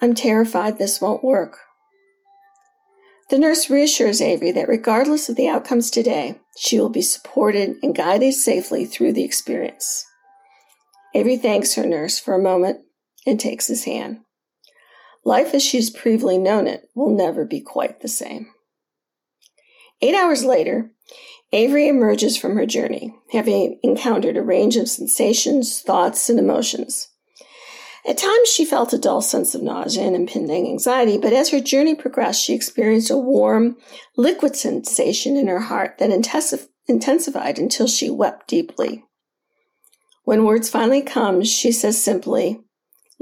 I'm 0.00 0.14
terrified 0.14 0.78
this 0.78 1.00
won't 1.00 1.24
work. 1.24 1.58
The 3.30 3.38
nurse 3.38 3.70
reassures 3.70 4.20
Avery 4.20 4.50
that 4.52 4.68
regardless 4.68 5.28
of 5.28 5.36
the 5.36 5.48
outcomes 5.48 5.90
today, 5.90 6.40
she 6.56 6.80
will 6.80 6.88
be 6.88 7.02
supported 7.02 7.76
and 7.82 7.94
guided 7.94 8.34
safely 8.34 8.84
through 8.84 9.12
the 9.12 9.24
experience. 9.24 10.04
Avery 11.14 11.36
thanks 11.36 11.74
her 11.74 11.86
nurse 11.86 12.18
for 12.18 12.34
a 12.34 12.42
moment 12.42 12.80
and 13.26 13.38
takes 13.38 13.66
his 13.66 13.84
hand. 13.84 14.20
Life 15.24 15.52
as 15.54 15.62
she's 15.62 15.90
previously 15.90 16.38
known 16.38 16.66
it 16.66 16.88
will 16.94 17.14
never 17.14 17.44
be 17.44 17.60
quite 17.60 18.00
the 18.00 18.08
same. 18.08 18.48
Eight 20.02 20.14
hours 20.14 20.44
later, 20.44 20.90
Avery 21.52 21.88
emerges 21.88 22.36
from 22.36 22.56
her 22.56 22.64
journey, 22.64 23.14
having 23.32 23.78
encountered 23.82 24.36
a 24.36 24.42
range 24.42 24.76
of 24.76 24.88
sensations, 24.88 25.80
thoughts, 25.80 26.30
and 26.30 26.38
emotions. 26.38 27.08
At 28.06 28.16
times, 28.16 28.48
she 28.48 28.64
felt 28.64 28.94
a 28.94 28.98
dull 28.98 29.20
sense 29.20 29.54
of 29.54 29.62
nausea 29.62 30.04
and 30.04 30.16
impending 30.16 30.68
anxiety, 30.68 31.18
but 31.18 31.34
as 31.34 31.50
her 31.50 31.60
journey 31.60 31.94
progressed, 31.94 32.42
she 32.42 32.54
experienced 32.54 33.10
a 33.10 33.16
warm, 33.18 33.76
liquid 34.16 34.56
sensation 34.56 35.36
in 35.36 35.48
her 35.48 35.60
heart 35.60 35.98
that 35.98 36.10
intensified 36.88 37.58
until 37.58 37.86
she 37.86 38.08
wept 38.08 38.48
deeply. 38.48 39.04
When 40.24 40.44
words 40.44 40.70
finally 40.70 41.02
come, 41.02 41.44
she 41.44 41.72
says 41.72 42.02
simply, 42.02 42.60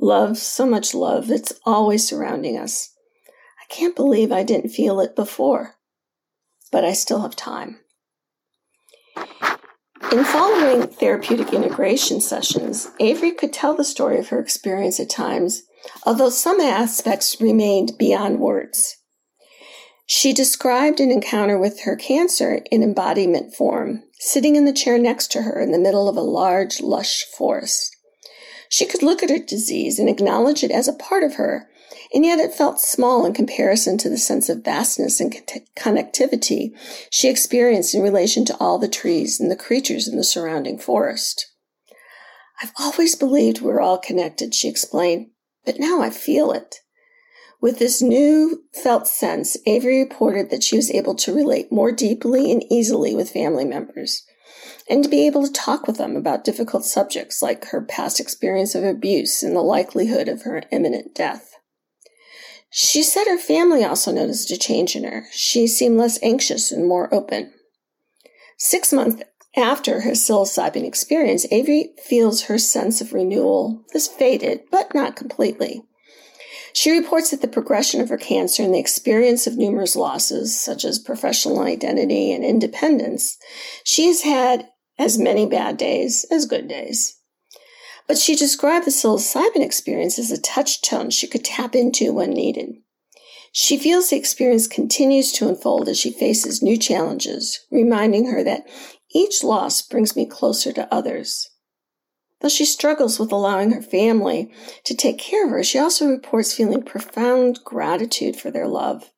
Love, 0.00 0.38
so 0.38 0.64
much 0.64 0.94
love, 0.94 1.28
it's 1.28 1.58
always 1.64 2.06
surrounding 2.06 2.56
us. 2.56 2.94
I 3.60 3.74
can't 3.74 3.96
believe 3.96 4.30
I 4.30 4.44
didn't 4.44 4.70
feel 4.70 5.00
it 5.00 5.16
before 5.16 5.77
but 6.70 6.84
I 6.84 6.92
still 6.92 7.22
have 7.22 7.36
time. 7.36 7.80
In 10.12 10.24
following 10.24 10.86
therapeutic 10.86 11.52
integration 11.52 12.20
sessions, 12.20 12.90
Avery 12.98 13.32
could 13.32 13.52
tell 13.52 13.74
the 13.74 13.84
story 13.84 14.18
of 14.18 14.28
her 14.28 14.38
experience 14.38 14.98
at 14.98 15.10
times, 15.10 15.62
although 16.04 16.30
some 16.30 16.60
aspects 16.60 17.40
remained 17.40 17.92
beyond 17.98 18.40
words. 18.40 18.96
She 20.06 20.32
described 20.32 21.00
an 21.00 21.10
encounter 21.10 21.58
with 21.58 21.82
her 21.82 21.94
cancer 21.94 22.62
in 22.70 22.82
embodiment 22.82 23.54
form, 23.54 24.04
sitting 24.18 24.56
in 24.56 24.64
the 24.64 24.72
chair 24.72 24.98
next 24.98 25.30
to 25.32 25.42
her 25.42 25.60
in 25.60 25.70
the 25.70 25.78
middle 25.78 26.08
of 26.08 26.16
a 26.16 26.22
large, 26.22 26.80
lush 26.80 27.24
forest. 27.36 27.94
She 28.70 28.86
could 28.86 29.02
look 29.02 29.22
at 29.22 29.30
her 29.30 29.38
disease 29.38 29.98
and 29.98 30.08
acknowledge 30.08 30.64
it 30.64 30.70
as 30.70 30.88
a 30.88 30.94
part 30.94 31.22
of 31.22 31.34
her, 31.34 31.68
and 32.12 32.24
yet 32.24 32.38
it 32.38 32.54
felt 32.54 32.80
small 32.80 33.26
in 33.26 33.32
comparison 33.32 33.98
to 33.98 34.08
the 34.08 34.18
sense 34.18 34.48
of 34.48 34.64
vastness 34.64 35.20
and 35.20 35.34
connectivity 35.76 36.70
she 37.10 37.28
experienced 37.28 37.94
in 37.94 38.02
relation 38.02 38.44
to 38.44 38.56
all 38.58 38.78
the 38.78 38.88
trees 38.88 39.40
and 39.40 39.50
the 39.50 39.56
creatures 39.56 40.08
in 40.08 40.16
the 40.16 40.24
surrounding 40.24 40.78
forest. 40.78 41.52
I've 42.62 42.72
always 42.78 43.14
believed 43.14 43.60
we're 43.60 43.80
all 43.80 43.98
connected, 43.98 44.54
she 44.54 44.68
explained, 44.68 45.28
but 45.64 45.78
now 45.78 46.00
I 46.00 46.10
feel 46.10 46.52
it. 46.52 46.76
With 47.60 47.78
this 47.78 48.00
new 48.00 48.64
felt 48.72 49.08
sense, 49.08 49.56
Avery 49.66 50.00
reported 50.00 50.50
that 50.50 50.62
she 50.62 50.76
was 50.76 50.90
able 50.90 51.14
to 51.16 51.34
relate 51.34 51.72
more 51.72 51.90
deeply 51.92 52.52
and 52.52 52.64
easily 52.70 53.14
with 53.14 53.30
family 53.30 53.64
members 53.64 54.24
and 54.88 55.02
to 55.02 55.10
be 55.10 55.26
able 55.26 55.44
to 55.44 55.52
talk 55.52 55.86
with 55.86 55.98
them 55.98 56.16
about 56.16 56.44
difficult 56.44 56.84
subjects 56.84 57.42
like 57.42 57.66
her 57.66 57.82
past 57.82 58.20
experience 58.20 58.74
of 58.74 58.84
abuse 58.84 59.42
and 59.42 59.54
the 59.54 59.60
likelihood 59.60 60.28
of 60.28 60.42
her 60.42 60.62
imminent 60.72 61.14
death. 61.14 61.57
She 62.70 63.02
said 63.02 63.26
her 63.26 63.38
family 63.38 63.82
also 63.84 64.12
noticed 64.12 64.50
a 64.50 64.58
change 64.58 64.94
in 64.94 65.04
her. 65.04 65.26
She 65.32 65.66
seemed 65.66 65.98
less 65.98 66.22
anxious 66.22 66.70
and 66.70 66.86
more 66.86 67.12
open. 67.12 67.52
Six 68.58 68.92
months 68.92 69.22
after 69.56 70.02
her 70.02 70.12
psilocybin 70.12 70.84
experience, 70.84 71.46
Avery 71.50 71.92
feels 72.04 72.42
her 72.42 72.58
sense 72.58 73.00
of 73.00 73.12
renewal 73.12 73.84
has 73.92 74.06
faded, 74.06 74.60
but 74.70 74.94
not 74.94 75.16
completely. 75.16 75.82
She 76.72 76.90
reports 76.90 77.30
that 77.30 77.40
the 77.40 77.48
progression 77.48 78.00
of 78.00 78.08
her 78.08 78.18
cancer 78.18 78.62
and 78.62 78.74
the 78.74 78.78
experience 78.78 79.46
of 79.46 79.56
numerous 79.56 79.96
losses, 79.96 80.58
such 80.58 80.84
as 80.84 80.98
professional 80.98 81.60
identity 81.60 82.32
and 82.32 82.44
independence, 82.44 83.38
she 83.84 84.06
has 84.06 84.22
had 84.22 84.68
as 84.98 85.18
many 85.18 85.46
bad 85.46 85.76
days 85.76 86.26
as 86.30 86.46
good 86.46 86.68
days. 86.68 87.17
But 88.08 88.18
she 88.18 88.34
described 88.34 88.86
the 88.86 88.90
psilocybin 88.90 89.62
experience 89.62 90.18
as 90.18 90.30
a 90.30 90.40
touchstone 90.40 91.10
she 91.10 91.28
could 91.28 91.44
tap 91.44 91.76
into 91.76 92.14
when 92.14 92.30
needed. 92.30 92.76
She 93.52 93.76
feels 93.76 94.08
the 94.08 94.16
experience 94.16 94.66
continues 94.66 95.30
to 95.32 95.48
unfold 95.48 95.88
as 95.88 95.98
she 95.98 96.10
faces 96.10 96.62
new 96.62 96.78
challenges, 96.78 97.60
reminding 97.70 98.26
her 98.26 98.42
that 98.42 98.66
each 99.14 99.44
loss 99.44 99.82
brings 99.82 100.16
me 100.16 100.26
closer 100.26 100.72
to 100.72 100.92
others. 100.92 101.50
Though 102.40 102.48
she 102.48 102.64
struggles 102.64 103.18
with 103.18 103.32
allowing 103.32 103.72
her 103.72 103.82
family 103.82 104.50
to 104.84 104.94
take 104.94 105.18
care 105.18 105.44
of 105.44 105.50
her, 105.50 105.64
she 105.64 105.78
also 105.78 106.08
reports 106.08 106.54
feeling 106.54 106.82
profound 106.82 107.60
gratitude 107.64 108.36
for 108.36 108.50
their 108.50 108.68
love. 108.68 109.10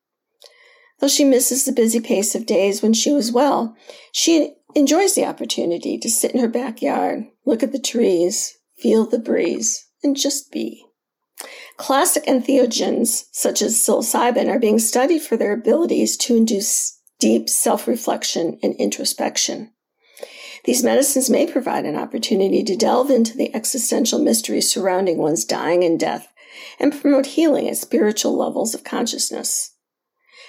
Though 0.99 1.07
she 1.07 1.23
misses 1.23 1.65
the 1.65 1.71
busy 1.71 1.99
pace 1.99 2.35
of 2.35 2.45
days 2.45 2.81
when 2.81 2.93
she 2.93 3.11
was 3.11 3.31
well, 3.31 3.75
she 4.11 4.55
enjoys 4.75 5.15
the 5.15 5.25
opportunity 5.25 5.97
to 5.97 6.09
sit 6.09 6.31
in 6.31 6.41
her 6.41 6.47
backyard, 6.47 7.25
look 7.45 7.63
at 7.63 7.71
the 7.71 7.79
trees, 7.79 8.57
feel 8.81 9.05
the 9.05 9.19
breeze, 9.19 9.87
and 10.03 10.15
just 10.15 10.51
be. 10.51 10.85
Classic 11.77 12.23
entheogens, 12.25 13.25
such 13.31 13.61
as 13.61 13.75
psilocybin, 13.75 14.49
are 14.49 14.59
being 14.59 14.79
studied 14.79 15.21
for 15.21 15.37
their 15.37 15.53
abilities 15.53 16.17
to 16.17 16.35
induce 16.35 16.99
deep 17.19 17.49
self 17.49 17.87
reflection 17.87 18.59
and 18.61 18.75
introspection. 18.75 19.71
These 20.65 20.83
medicines 20.83 21.29
may 21.29 21.47
provide 21.47 21.85
an 21.85 21.95
opportunity 21.95 22.63
to 22.63 22.75
delve 22.75 23.09
into 23.09 23.35
the 23.35 23.53
existential 23.55 24.19
mysteries 24.19 24.71
surrounding 24.71 25.17
one's 25.17 25.45
dying 25.45 25.83
and 25.83 25.99
death 25.99 26.27
and 26.79 26.99
promote 26.99 27.25
healing 27.27 27.67
at 27.67 27.77
spiritual 27.77 28.37
levels 28.37 28.75
of 28.75 28.83
consciousness. 28.83 29.75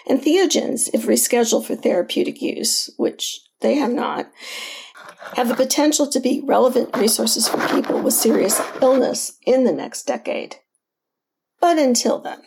Entheogens, 0.08 0.90
if 0.92 1.06
rescheduled 1.06 1.64
for 1.64 1.76
therapeutic 1.76 2.42
use, 2.42 2.90
which 2.96 3.40
they 3.60 3.76
have 3.76 3.92
not, 3.92 4.30
have 5.34 5.48
the 5.48 5.54
potential 5.54 6.06
to 6.08 6.20
be 6.20 6.42
relevant 6.44 6.96
resources 6.96 7.48
for 7.48 7.66
people 7.68 8.00
with 8.00 8.14
serious 8.14 8.60
illness 8.80 9.38
in 9.46 9.64
the 9.64 9.72
next 9.72 10.06
decade. 10.06 10.56
But 11.60 11.78
until 11.78 12.20
then, 12.20 12.42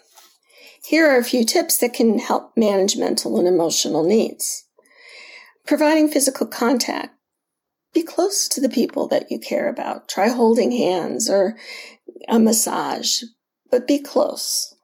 here 0.86 1.10
are 1.10 1.18
a 1.18 1.24
few 1.24 1.44
tips 1.44 1.78
that 1.78 1.94
can 1.94 2.20
help 2.20 2.56
manage 2.56 2.96
mental 2.98 3.40
and 3.40 3.48
emotional 3.48 4.04
needs. 4.04 4.66
Providing 5.66 6.10
physical 6.10 6.46
contact 6.46 7.16
be 7.96 8.04
close 8.04 8.48
to 8.50 8.60
the 8.62 8.70
people 8.70 9.08
that 9.08 9.32
you 9.32 9.40
care 9.40 9.70
about. 9.70 10.10
Try 10.10 10.28
holding 10.28 10.72
hands 10.74 11.30
or 11.30 11.58
a 12.28 12.38
massage, 12.38 13.24
but 13.72 13.88
be 13.88 14.00
close. 14.00 14.76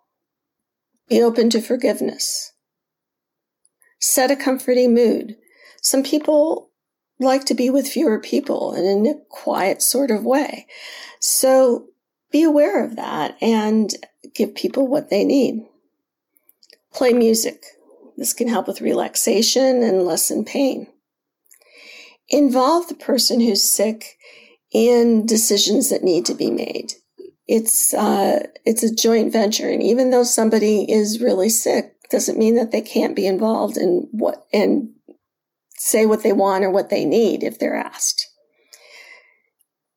Be 1.10 1.22
open 1.22 1.50
to 1.50 1.62
forgiveness. 1.62 2.54
Set 4.00 4.32
a 4.32 4.36
comforting 4.36 4.94
mood. 4.94 5.36
Some 5.82 6.04
people 6.04 6.71
like 7.22 7.46
to 7.46 7.54
be 7.54 7.70
with 7.70 7.88
fewer 7.88 8.20
people 8.20 8.74
and 8.74 8.86
in 8.86 9.06
a 9.08 9.20
quiet 9.30 9.82
sort 9.82 10.12
of 10.12 10.26
way. 10.26 10.68
So 11.20 11.88
be 12.32 12.44
aware 12.44 12.84
of 12.84 12.96
that 12.96 13.38
and 13.42 13.94
give 14.34 14.56
people 14.56 14.88
what 14.88 15.10
they 15.10 15.24
need. 15.24 15.66
Play 16.94 17.14
music. 17.14 17.64
This 18.18 18.34
can 18.34 18.48
help 18.48 18.68
with 18.68 18.82
relaxation 18.82 19.84
and 19.84 20.04
lessen 20.04 20.46
pain 20.46 20.88
involve 22.32 22.88
the 22.88 22.96
person 22.96 23.40
who's 23.40 23.62
sick 23.62 24.18
in 24.72 25.26
decisions 25.26 25.90
that 25.90 26.04
need 26.04 26.26
to 26.26 26.34
be 26.34 26.50
made. 26.50 26.94
It's 27.48 27.94
uh, 27.94 28.48
it's 28.66 28.84
a 28.84 28.96
joint 28.96 29.34
venture, 29.34 29.70
and 29.70 29.84
even 29.84 30.10
though 30.10 30.24
somebody 30.24 30.90
is 30.90 31.22
really 31.22 31.50
sick, 31.50 31.94
doesn't 32.10 32.40
mean 32.40 32.56
that 32.56 32.72
they 32.72 32.82
can't 32.82 33.16
be 33.16 33.28
involved 33.28 33.78
in 33.78 34.08
what 34.12 34.46
and 34.54 34.90
say 35.82 36.06
what 36.06 36.22
they 36.22 36.32
want 36.32 36.64
or 36.64 36.70
what 36.70 36.90
they 36.90 37.06
need 37.06 37.44
if 37.44 37.58
they're 37.58 37.76
asked. 37.76 38.30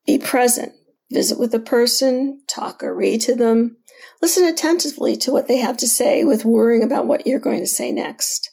Be 0.05 0.17
present. 0.17 0.73
Visit 1.11 1.39
with 1.39 1.51
the 1.51 1.59
person, 1.59 2.41
talk 2.47 2.81
or 2.81 2.95
read 2.95 3.21
to 3.21 3.35
them. 3.35 3.77
Listen 4.21 4.45
attentively 4.45 5.15
to 5.17 5.31
what 5.31 5.47
they 5.47 5.57
have 5.57 5.77
to 5.77 5.87
say 5.87 6.23
with 6.23 6.43
worrying 6.43 6.83
about 6.83 7.05
what 7.05 7.27
you're 7.27 7.39
going 7.39 7.59
to 7.59 7.67
say 7.67 7.91
next. 7.91 8.49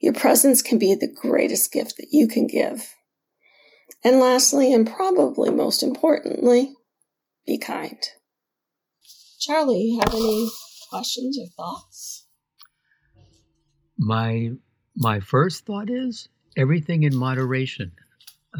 Your 0.00 0.12
presence 0.12 0.62
can 0.62 0.78
be 0.78 0.94
the 0.94 1.12
greatest 1.12 1.72
gift 1.72 1.96
that 1.96 2.08
you 2.12 2.28
can 2.28 2.46
give. 2.46 2.94
And 4.04 4.20
lastly, 4.20 4.72
and 4.72 4.86
probably 4.86 5.50
most 5.50 5.82
importantly, 5.82 6.74
be 7.46 7.58
kind. 7.58 7.98
Charlie, 9.40 9.80
you 9.80 10.00
have 10.00 10.14
any 10.14 10.48
questions 10.88 11.36
or 11.38 11.48
thoughts? 11.56 12.26
My 13.98 14.52
my 14.96 15.20
first 15.20 15.66
thought 15.66 15.90
is 15.90 16.28
everything 16.60 17.04
in 17.04 17.16
moderation. 17.16 17.92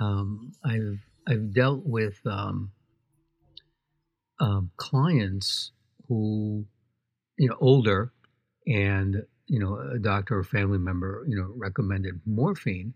Um, 0.00 0.52
I've 0.64 1.00
I've 1.28 1.54
dealt 1.54 1.86
with 1.86 2.18
um, 2.26 2.72
um, 4.40 4.70
clients 4.76 5.72
who, 6.08 6.64
you 7.38 7.48
know, 7.48 7.56
older, 7.60 8.12
and 8.66 9.22
you 9.46 9.58
know, 9.60 9.78
a 9.78 9.98
doctor 9.98 10.38
or 10.38 10.44
family 10.44 10.78
member, 10.78 11.24
you 11.28 11.36
know, 11.36 11.52
recommended 11.56 12.20
morphine, 12.26 12.94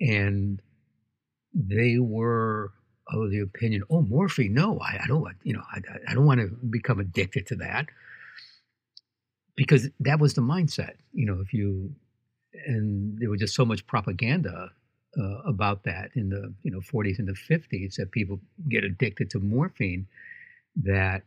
and 0.00 0.60
they 1.54 1.98
were 1.98 2.72
of 3.08 3.30
the 3.30 3.40
opinion, 3.40 3.82
oh, 3.90 4.02
morphine, 4.02 4.52
no, 4.52 4.78
I, 4.80 5.00
I 5.04 5.06
don't 5.06 5.20
want, 5.20 5.36
you 5.44 5.52
know, 5.52 5.62
I, 5.72 5.80
I 6.08 6.14
don't 6.14 6.26
want 6.26 6.40
to 6.40 6.48
become 6.70 6.98
addicted 6.98 7.46
to 7.48 7.56
that. 7.56 7.86
Because 9.56 9.88
that 10.00 10.20
was 10.20 10.34
the 10.34 10.42
mindset, 10.42 10.94
you 11.12 11.24
know, 11.26 11.40
if 11.40 11.52
you, 11.52 11.94
and 12.66 13.18
there 13.18 13.30
was 13.30 13.40
just 13.40 13.54
so 13.54 13.64
much 13.64 13.86
propaganda 13.86 14.70
uh, 15.18 15.38
about 15.46 15.84
that 15.84 16.10
in 16.14 16.28
the, 16.28 16.52
you 16.62 16.70
know, 16.70 16.80
40s 16.80 17.18
and 17.18 17.28
the 17.28 17.32
50s 17.32 17.96
that 17.96 18.10
people 18.10 18.40
get 18.68 18.84
addicted 18.84 19.30
to 19.30 19.40
morphine 19.40 20.06
that, 20.82 21.22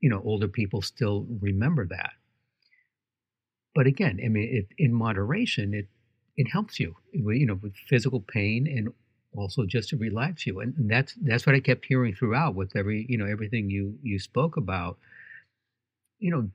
you 0.00 0.08
know, 0.08 0.22
older 0.24 0.48
people 0.48 0.82
still 0.82 1.26
remember 1.40 1.86
that. 1.86 2.12
But 3.74 3.86
again, 3.86 4.20
I 4.24 4.28
mean, 4.28 4.48
it, 4.50 4.66
in 4.78 4.92
moderation, 4.92 5.74
it, 5.74 5.88
it 6.36 6.50
helps 6.50 6.80
you, 6.80 6.96
you 7.12 7.46
know, 7.46 7.58
with 7.62 7.74
physical 7.88 8.20
pain 8.20 8.66
and 8.66 8.92
also 9.36 9.64
just 9.64 9.88
to 9.90 9.96
relax 9.96 10.46
you 10.46 10.60
and, 10.60 10.74
that's 10.90 11.14
that's 11.22 11.46
what 11.46 11.54
i 11.54 11.60
kept 11.60 11.84
hearing 11.86 12.14
throughout 12.14 12.54
with 12.54 12.74
every 12.76 13.06
you 13.08 13.16
know 13.16 13.26
everything 13.26 13.70
you 13.70 13.96
you 14.02 14.18
spoke 14.18 14.56
about 14.56 14.98
you 16.18 16.30
know 16.30 16.48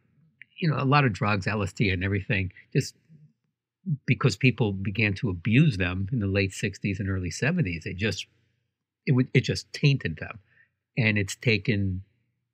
you 0.58 0.70
know 0.70 0.78
a 0.78 0.86
lot 0.86 1.06
of 1.06 1.14
drugs 1.14 1.46
lsd 1.46 1.92
and 1.92 2.04
everything 2.04 2.52
just 2.74 2.96
because 4.06 4.36
people 4.36 4.74
began 4.74 5.14
to 5.14 5.30
abuse 5.30 5.78
them 5.78 6.08
in 6.12 6.20
the 6.20 6.28
late 6.28 6.52
60s 6.52 7.00
and 7.00 7.10
early 7.10 7.30
70s 7.32 7.86
it 7.86 7.98
just 7.98 8.28
it 9.06 9.14
would 9.14 9.28
it 9.34 9.42
just 9.42 9.72
tainted 9.74 10.18
them 10.18 10.40
and 10.98 11.18
it's 11.18 11.36
taken 11.36 12.04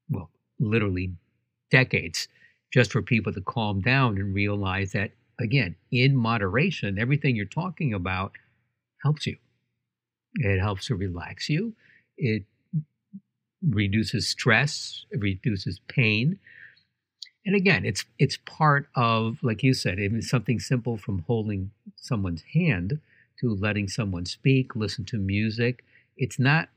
well 0.10 0.30
literally 0.60 1.12
decades 1.72 2.28
just 2.74 2.91
for 2.91 3.02
people 3.02 3.34
to 3.34 3.41
calm 3.41 3.82
down 3.82 4.17
and 4.17 4.36
realize 4.36 4.91
that 4.93 5.12
again 5.39 5.76
in 5.91 6.15
moderation 6.15 7.00
everything 7.00 7.36
you're 7.36 7.46
talking 7.46 7.93
about 7.93 8.34
helps 9.04 9.28
you 9.28 9.38
it 10.36 10.60
helps 10.60 10.88
to 10.88 10.96
relax 10.96 11.50
you. 11.50 11.74
It 12.17 12.43
reduces 13.67 14.28
stress. 14.28 15.06
It 15.12 15.19
reduces 15.22 15.80
pain. 15.88 16.39
And 17.46 17.56
again, 17.56 17.86
it's 17.86 18.06
it's 18.20 18.38
part 18.46 18.88
of, 18.96 19.38
like 19.44 19.64
you 19.64 19.74
said, 19.74 20.00
it's 20.00 20.30
something 20.30 20.60
simple 20.60 20.98
from 20.98 21.24
holding 21.28 21.72
someone's 21.98 22.44
hand 22.54 23.00
to 23.40 23.56
letting 23.56 23.90
someone 23.90 24.26
speak, 24.26 24.76
listen 24.76 25.04
to 25.06 25.18
music. 25.18 25.84
It's 26.16 26.40
not, 26.40 26.70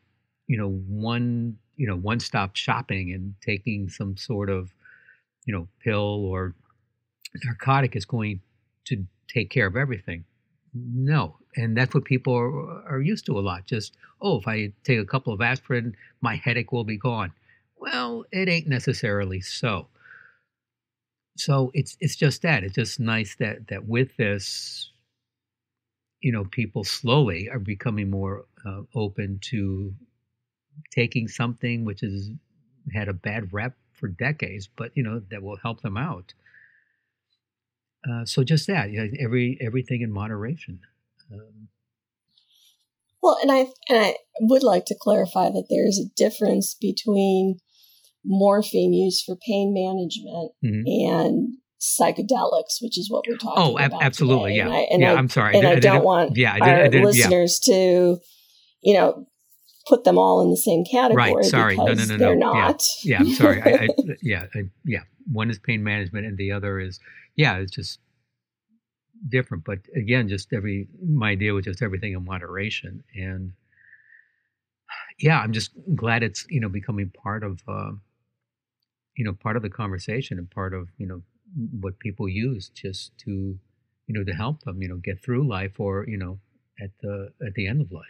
you 0.49 0.57
know, 0.57 0.71
one 0.71 1.59
you 1.77 1.87
know 1.87 1.97
one 1.97 2.21
stop 2.21 2.57
shopping 2.57 3.13
and 3.13 3.35
taking 3.45 3.89
some 3.89 4.17
sort 4.17 4.51
of 4.51 4.73
you 5.45 5.53
know 5.55 5.69
pill 5.81 6.25
or 6.25 6.55
narcotic 7.45 7.95
is 7.95 8.05
going 8.05 8.41
to 8.87 9.07
take 9.29 9.51
care 9.51 9.67
of 9.67 9.77
everything. 9.77 10.25
No, 10.75 11.37
and 11.55 11.77
that's 11.77 11.95
what 11.95 12.05
people 12.05 12.35
are, 12.35 12.83
are 12.89 13.01
used 13.01 13.27
to 13.27 13.39
a 13.39 13.41
lot. 13.41 13.67
Just 13.67 13.97
oh, 14.21 14.39
if 14.39 14.49
I 14.49 14.73
take 14.85 14.99
a 14.99 15.05
couple 15.05 15.33
of 15.33 15.41
aspirin, 15.41 15.97
my 16.21 16.37
headache 16.37 16.73
will 16.73 16.85
be 16.85 16.97
gone. 16.97 17.33
Well, 17.79 18.25
it 18.33 18.49
ain't 18.49 18.67
necessarily 18.67 19.41
so. 19.41 19.87
So 21.37 21.70
it's 21.75 21.96
it's 22.01 22.16
just 22.16 22.42
that. 22.42 22.64
It's 22.64 22.75
just 22.75 22.99
nice 22.99 23.37
that 23.37 23.68
that 23.68 23.87
with 23.87 24.16
this, 24.16 24.90
you 26.20 26.33
know, 26.33 26.44
people 26.44 26.85
slowly 26.85 27.49
are 27.51 27.59
becoming 27.59 28.11
more 28.11 28.46
uh, 28.64 28.83
open 28.94 29.38
to 29.51 29.94
taking 30.90 31.29
something 31.29 31.85
which 31.85 32.01
has 32.01 32.31
had 32.92 33.09
a 33.09 33.12
bad 33.12 33.53
rep 33.53 33.75
for 33.92 34.09
decades, 34.09 34.68
but 34.77 34.92
you 34.94 35.03
know 35.03 35.20
that 35.31 35.42
will 35.42 35.57
help 35.57 35.83
them 35.83 35.96
out. 35.96 36.33
Uh, 38.09 38.25
so 38.25 38.44
just 38.44 38.66
that, 38.68 38.90
you 38.90 39.01
know, 39.01 39.09
every 39.18 39.59
everything 39.61 40.01
in 40.03 40.12
moderation. 40.12 40.81
Um, 41.33 41.68
well, 43.22 43.38
and 43.42 43.51
I 43.51 43.59
and 43.88 43.99
I 43.99 44.16
would 44.40 44.62
like 44.62 44.85
to 44.87 44.96
clarify 44.99 45.49
that 45.49 45.66
there 45.68 45.87
is 45.87 45.99
a 45.99 46.14
difference 46.14 46.75
between 46.75 47.59
morphine 48.27 48.93
used 48.93 49.25
for 49.25 49.37
pain 49.47 49.73
management 49.73 50.53
mm-hmm. 50.65 51.15
and 51.15 51.55
psychedelics, 51.81 52.77
which 52.81 52.99
is 52.99 53.09
what 53.11 53.25
we're 53.29 53.37
talking 53.37 53.62
oh, 53.62 53.77
about. 53.77 54.01
Oh, 54.01 54.05
absolutely, 54.05 54.55
today. 54.55 54.59
yeah. 54.59 54.65
And 54.67 54.75
I, 54.75 54.81
and 54.91 55.03
yeah, 55.03 55.12
I, 55.12 55.19
am 55.19 55.29
sorry. 55.29 55.57
And 55.57 55.67
I, 55.67 55.71
I, 55.71 55.75
I 55.75 55.81
don't 55.81 56.05
want 56.05 56.37
yeah, 56.37 56.59
our 56.61 56.89
listeners 56.89 57.61
yeah. 57.67 57.75
to, 57.75 58.19
you 58.83 58.95
know, 58.95 59.27
put 59.87 60.05
them 60.05 60.19
all 60.19 60.43
in 60.43 60.51
the 60.51 60.57
same 60.57 60.85
category. 60.85 61.35
Right. 61.35 61.45
Sorry. 61.45 61.77
No, 61.77 61.87
no, 61.87 62.05
no, 62.05 62.17
they're 62.17 62.37
no. 62.37 62.53
not. 62.53 62.83
Yeah. 63.03 63.23
yeah 63.23 63.29
I'm 63.29 63.35
sorry. 63.35 63.62
I, 63.62 63.69
I, 63.69 63.89
yeah. 64.23 64.47
I, 64.55 64.62
yeah. 64.85 65.03
One 65.31 65.51
is 65.51 65.59
pain 65.59 65.83
management, 65.83 66.27
and 66.27 66.39
the 66.39 66.53
other 66.53 66.79
is, 66.79 67.01
yeah, 67.35 67.57
it's 67.57 67.73
just 67.73 67.99
different. 69.29 69.65
But 69.65 69.79
again, 69.95 70.29
just 70.29 70.53
every 70.53 70.89
my 71.05 71.31
idea 71.31 71.53
was 71.53 71.65
just 71.65 71.83
everything 71.83 72.12
in 72.12 72.25
moderation, 72.25 73.03
and 73.15 73.53
yeah, 75.19 75.41
I'm 75.41 75.53
just 75.53 75.73
glad 75.95 76.23
it's 76.23 76.47
you 76.49 76.61
know 76.61 76.69
becoming 76.69 77.11
part 77.11 77.43
of 77.43 77.61
uh, 77.67 77.93
you 79.17 79.25
know 79.25 79.33
part 79.33 79.57
of 79.57 79.63
the 79.63 79.71
conversation 79.71 80.39
and 80.39 80.51
part 80.51 80.75
of 80.75 80.89
you 80.99 81.07
know 81.07 81.23
what 81.81 81.99
people 81.99 82.29
use 82.29 82.69
just 82.69 83.17
to 83.19 83.59
you 84.07 84.15
know 84.15 84.25
to 84.25 84.33
help 84.33 84.63
them 84.63 84.83
you 84.83 84.89
know 84.89 84.97
get 84.97 85.23
through 85.23 85.49
life 85.49 85.81
or 85.81 86.05
you 86.07 86.19
know 86.19 86.39
at 86.81 86.91
the 87.01 87.33
at 87.45 87.55
the 87.55 87.67
end 87.67 87.81
of 87.81 87.91
life. 87.91 88.05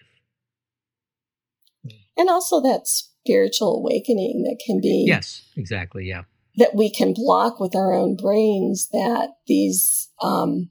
And 2.16 2.29
also 2.29 2.61
that 2.62 2.88
spiritual 2.88 3.77
awakening 3.77 4.42
that 4.42 4.61
can 4.64 4.81
be 4.81 5.05
yes 5.07 5.49
exactly 5.57 6.07
yeah. 6.07 6.23
that 6.57 6.75
we 6.75 6.90
can 6.90 7.12
block 7.14 7.61
with 7.61 7.77
our 7.77 7.92
own 7.92 8.16
brains 8.16 8.88
that 8.92 9.37
these 9.47 10.11
um, 10.21 10.71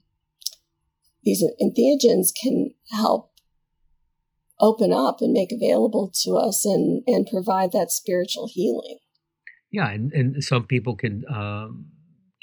these 1.24 1.42
entheogens 1.60 2.28
can 2.34 2.74
help 2.90 3.32
open 4.60 4.92
up 4.92 5.20
and 5.20 5.32
make 5.32 5.52
available 5.52 6.10
to 6.24 6.32
us 6.36 6.64
and 6.66 7.02
and 7.06 7.26
provide 7.26 7.72
that 7.72 7.90
spiritual 7.90 8.48
healing 8.52 8.98
yeah 9.76 9.90
and, 9.90 10.12
and 10.12 10.42
some 10.44 10.64
people 10.64 10.96
can 10.96 11.24
um, 11.28 11.86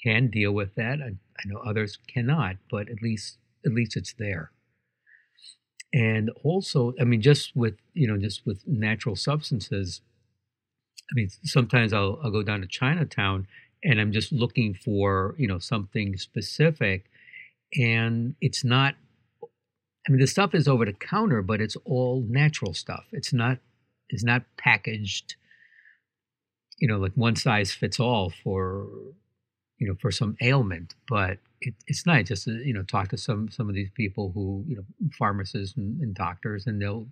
can 0.03 0.29
deal 0.29 0.51
with 0.53 0.75
that 0.75 0.99
I, 1.01 1.09
I 1.39 1.43
know 1.47 1.59
others 1.59 1.97
cannot 2.13 2.57
but 2.71 2.89
at 2.89 3.01
least 3.01 3.37
at 3.65 3.73
least 3.73 3.97
it's 3.97 4.13
there. 4.13 4.51
And 5.93 6.31
also 6.43 6.93
i 7.01 7.05
mean 7.05 7.21
just 7.21 7.55
with 7.55 7.75
you 7.93 8.07
know 8.07 8.17
just 8.17 8.45
with 8.45 8.63
natural 8.67 9.15
substances 9.15 10.01
i 11.11 11.13
mean 11.15 11.29
sometimes 11.43 11.93
i'll, 11.93 12.19
I'll 12.23 12.31
go 12.31 12.43
down 12.43 12.61
to 12.61 12.67
chinatown 12.67 13.47
and 13.83 13.99
i'm 14.01 14.11
just 14.11 14.31
looking 14.31 14.73
for 14.73 15.35
you 15.37 15.47
know 15.47 15.59
something 15.59 16.17
specific 16.17 17.05
and 17.75 18.35
it's 18.41 18.63
not 18.63 18.95
i 20.07 20.11
mean 20.11 20.21
the 20.21 20.27
stuff 20.27 20.55
is 20.55 20.67
over 20.67 20.85
the 20.85 20.93
counter 20.93 21.41
but 21.43 21.61
it's 21.61 21.77
all 21.85 22.25
natural 22.29 22.73
stuff. 22.73 23.05
It's 23.11 23.33
not 23.33 23.59
it's 24.09 24.23
not 24.23 24.43
packaged 24.57 25.35
you 26.83 26.89
know 26.89 26.97
like 26.97 27.13
one 27.15 27.37
size 27.37 27.71
fits 27.71 27.97
all 27.97 28.29
for 28.43 28.85
you 29.77 29.87
know 29.87 29.95
for 30.01 30.11
some 30.11 30.35
ailment 30.41 30.95
but 31.07 31.37
it, 31.61 31.73
it's 31.87 32.05
nice 32.05 32.27
just 32.27 32.43
to 32.43 32.51
you 32.57 32.73
know 32.73 32.83
talk 32.83 33.07
to 33.07 33.17
some 33.17 33.49
some 33.49 33.69
of 33.69 33.75
these 33.75 33.89
people 33.95 34.33
who 34.35 34.65
you 34.67 34.75
know 34.75 34.83
pharmacists 35.17 35.77
and, 35.77 36.01
and 36.01 36.13
doctors 36.13 36.67
and 36.67 36.81
they'll 36.81 37.07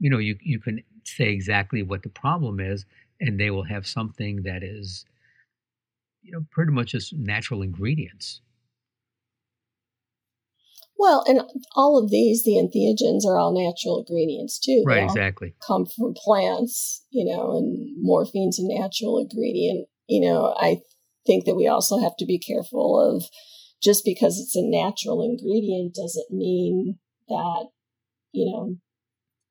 you 0.00 0.10
know 0.10 0.18
you 0.18 0.36
you 0.42 0.58
can 0.58 0.82
say 1.04 1.28
exactly 1.30 1.84
what 1.84 2.02
the 2.02 2.08
problem 2.08 2.58
is 2.58 2.86
and 3.20 3.38
they 3.38 3.50
will 3.50 3.62
have 3.62 3.86
something 3.86 4.42
that 4.42 4.64
is 4.64 5.04
you 6.22 6.32
know 6.32 6.44
pretty 6.50 6.72
much 6.72 6.90
just 6.90 7.12
natural 7.12 7.62
ingredients 7.62 8.40
well 11.00 11.24
and 11.26 11.40
all 11.74 11.98
of 12.02 12.10
these 12.10 12.44
the 12.44 12.52
entheogens 12.52 13.28
are 13.28 13.38
all 13.38 13.52
natural 13.52 14.04
ingredients 14.06 14.58
too 14.58 14.82
right 14.86 15.02
exactly 15.02 15.54
come 15.66 15.86
from 15.86 16.14
plants 16.14 17.04
you 17.10 17.24
know 17.24 17.56
and 17.56 17.96
morphine's 18.00 18.58
a 18.58 18.62
natural 18.62 19.18
ingredient 19.18 19.88
you 20.08 20.20
know 20.20 20.54
i 20.60 20.78
think 21.26 21.44
that 21.44 21.56
we 21.56 21.66
also 21.66 21.98
have 21.98 22.16
to 22.18 22.26
be 22.26 22.38
careful 22.38 23.00
of 23.00 23.24
just 23.82 24.04
because 24.04 24.38
it's 24.38 24.56
a 24.56 24.62
natural 24.62 25.22
ingredient 25.22 25.94
doesn't 25.94 26.30
mean 26.30 26.98
that, 27.28 27.68
you 28.32 28.50
know, 28.50 28.76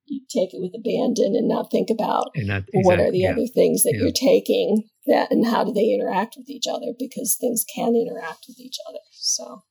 you 0.05 0.21
take 0.29 0.53
it 0.53 0.59
with 0.59 0.73
abandon 0.73 1.35
and 1.35 1.47
not 1.47 1.71
think 1.71 1.89
about 1.89 2.31
not, 2.35 2.63
exactly, 2.67 2.81
what 2.83 2.99
are 2.99 3.12
the 3.12 3.19
yeah. 3.19 3.31
other 3.31 3.47
things 3.53 3.83
that 3.83 3.93
yeah. 3.93 4.01
you're 4.01 4.12
taking 4.12 4.83
that 5.05 5.31
and 5.31 5.45
how 5.45 5.63
do 5.63 5.71
they 5.71 5.93
interact 5.93 6.35
with 6.38 6.49
each 6.49 6.65
other 6.69 6.93
because 6.97 7.38
things 7.39 7.63
can 7.75 7.95
interact 7.95 8.45
with 8.47 8.59
each 8.59 8.77
other. 8.88 8.99
So 9.12 9.63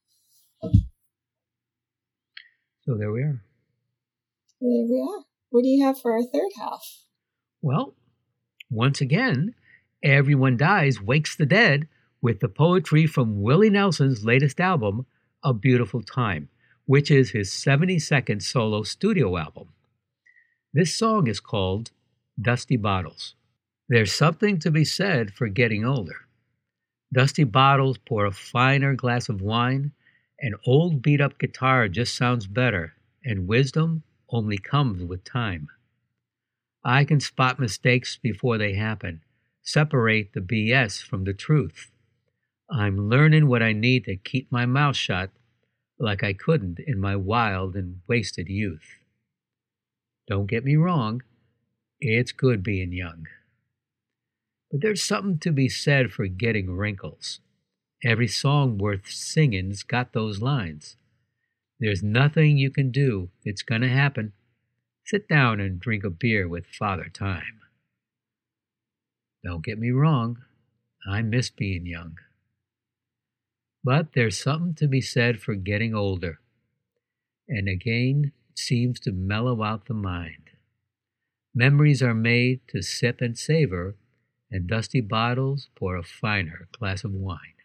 So 2.89 2.95
there 2.95 3.13
we 3.13 3.21
are. 3.21 3.43
There 4.63 4.87
we 4.89 5.07
are. 5.07 5.25
What 5.51 5.63
do 5.63 5.69
you 5.69 5.85
have 5.85 6.01
for 6.01 6.13
our 6.13 6.23
third 6.23 6.49
half? 6.59 6.81
Well, 7.61 7.93
once 8.71 9.03
again, 9.03 9.55
Everyone 10.03 10.57
Dies 10.57 10.99
Wakes 10.99 11.37
the 11.37 11.45
Dead 11.45 11.87
with 12.23 12.41
the 12.41 12.49
poetry 12.49 13.07
from 13.07 13.43
Willie 13.43 13.69
Nelson's 13.69 14.25
latest 14.25 14.59
album, 14.59 15.05
A 15.43 15.53
Beautiful 15.53 16.01
Time, 16.01 16.49
which 16.87 17.11
is 17.11 17.33
his 17.33 17.51
72nd 17.51 18.41
solo 18.41 18.83
studio 18.85 19.37
album. 19.37 19.69
This 20.73 20.95
song 20.95 21.27
is 21.27 21.41
called 21.41 21.91
Dusty 22.41 22.79
Bottles. 22.79 23.35
There's 23.91 24.15
something 24.15 24.59
to 24.61 24.71
be 24.71 24.87
said 24.87 25.35
for 25.35 25.49
getting 25.49 25.85
older. 25.85 26.25
Dusty 27.13 27.45
bottles 27.45 27.99
pour 27.99 28.25
a 28.25 28.33
finer 28.33 28.95
glass 28.95 29.29
of 29.29 29.43
wine, 29.43 29.93
an 30.41 30.55
old 30.67 31.03
beat 31.03 31.21
up 31.21 31.39
guitar 31.39 31.89
just 31.89 32.15
sounds 32.15 32.47
better, 32.47 32.95
and 33.25 33.49
wisdom 33.49 34.05
only 34.31 34.59
comes 34.59 35.03
with 35.03 35.25
time. 35.25 35.69
I 36.85 37.05
can 37.05 37.21
spot 37.21 37.59
mistakes 37.59 38.17
before 38.17 38.59
they 38.59 38.75
happen 38.75 39.23
separate 39.63 40.33
the 40.33 40.41
BS 40.41 41.03
from 41.03 41.25
the 41.25 41.35
truth. 41.35 41.91
I'm 42.71 43.11
learning 43.11 43.49
what 43.49 43.63
I 43.63 43.75
need 43.75 44.05
to 44.05 44.17
keep 44.17 44.51
my 44.51 44.65
mouth 44.65 44.97
shut 44.97 45.31
like 45.99 46.23
I 46.23 46.33
couldn't 46.33 46.79
in 46.87 46.99
my 46.99 47.17
wild 47.17 47.77
and 47.77 48.01
wasted 48.07 48.49
youth. 48.49 48.99
Don't 50.27 50.47
get 50.47 50.65
me 50.65 50.77
wrong, 50.77 51.23
it's 52.01 52.33
good 52.33 52.63
being 52.63 52.93
young. 52.93 53.27
But 54.71 54.81
there's 54.81 55.03
something 55.03 55.39
to 55.41 55.51
be 55.51 55.69
said 55.69 56.13
for 56.13 56.27
getting 56.27 56.71
wrinkles. 56.71 57.41
Every 58.05 58.29
song 58.29 58.79
worth 58.79 59.11
singing's 59.11 59.83
got 59.83 60.13
those 60.13 60.41
lines. 60.41 60.97
There's 61.81 62.03
nothing 62.03 62.57
you 62.57 62.71
can 62.71 62.91
do, 62.91 63.31
it's 63.45 63.63
gonna 63.63 63.89
happen. 63.89 64.33
Sit 65.05 65.29
down 65.29 65.59
and 65.59 65.81
drink 65.81 66.05
a 66.05 66.11
beer 66.11 66.47
with 66.47 66.67
Father 66.67 67.09
Time. 67.13 67.61
Don't 69.45 69.65
get 69.65 69.79
me 69.79 69.91
wrong, 69.91 70.39
I 71.09 71.23
miss 71.23 71.51
being 71.51 71.87
young. 71.87 72.19
But 73.83 74.13
there's 74.13 74.39
something 74.39 74.75
to 74.75 74.89
be 74.89 75.01
said 75.01 75.41
for 75.41 75.55
getting 75.55 75.95
older, 75.95 76.41
and 77.49 77.69
again 77.69 78.33
seems 78.55 79.01
to 79.01 79.13
mellow 79.13 79.63
out 79.63 79.87
the 79.87 79.95
mind. 79.95 80.51
Memories 81.55 82.03
are 82.03 82.15
made 82.15 82.61
to 82.69 82.83
sip 82.83 83.21
and 83.21 83.37
savor, 83.37 83.97
and 84.51 84.67
dusty 84.69 85.01
bottles 85.01 85.69
pour 85.75 85.97
a 85.97 86.03
finer 86.03 86.69
glass 86.73 87.03
of 87.03 87.13
wine. 87.13 87.58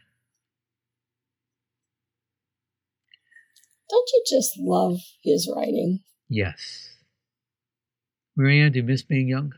Don't 3.94 4.10
you 4.12 4.24
just 4.28 4.58
love 4.58 4.98
his 5.24 5.48
writing? 5.56 6.00
Yes. 6.28 6.90
Marianne, 8.36 8.72
do 8.72 8.80
you 8.80 8.84
miss 8.84 9.04
being 9.04 9.28
young? 9.28 9.54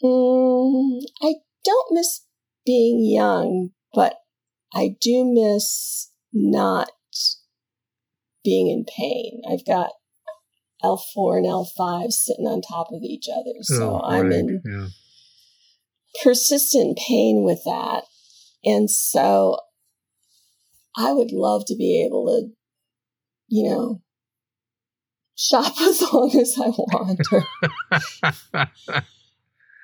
Mm, 0.00 1.00
I 1.20 1.34
don't 1.64 1.88
miss 1.90 2.24
being 2.64 3.04
young, 3.04 3.70
but 3.92 4.14
I 4.72 4.94
do 5.00 5.24
miss 5.24 6.12
not 6.32 6.92
being 8.44 8.68
in 8.68 8.84
pain. 8.84 9.42
I've 9.50 9.66
got 9.66 9.90
L4 10.84 11.38
and 11.38 11.46
L5 11.46 12.12
sitting 12.12 12.46
on 12.46 12.62
top 12.62 12.92
of 12.92 13.02
each 13.02 13.26
other. 13.28 13.58
So 13.62 13.96
Oh, 13.96 14.00
I'm 14.04 14.26
right, 14.26 14.34
in 14.34 14.62
yeah. 14.64 14.86
persistent 16.22 16.96
pain 16.96 17.42
with 17.42 17.64
that. 17.64 18.04
And 18.64 18.88
so 18.88 19.58
I 20.98 21.12
would 21.12 21.30
love 21.30 21.64
to 21.66 21.76
be 21.76 22.04
able 22.04 22.26
to, 22.26 22.48
you 23.46 23.70
know, 23.70 24.02
shop 25.36 25.72
as 25.80 26.02
long 26.12 26.36
as 26.36 26.56
I 26.58 26.68
want 26.68 27.20
or 27.32 28.66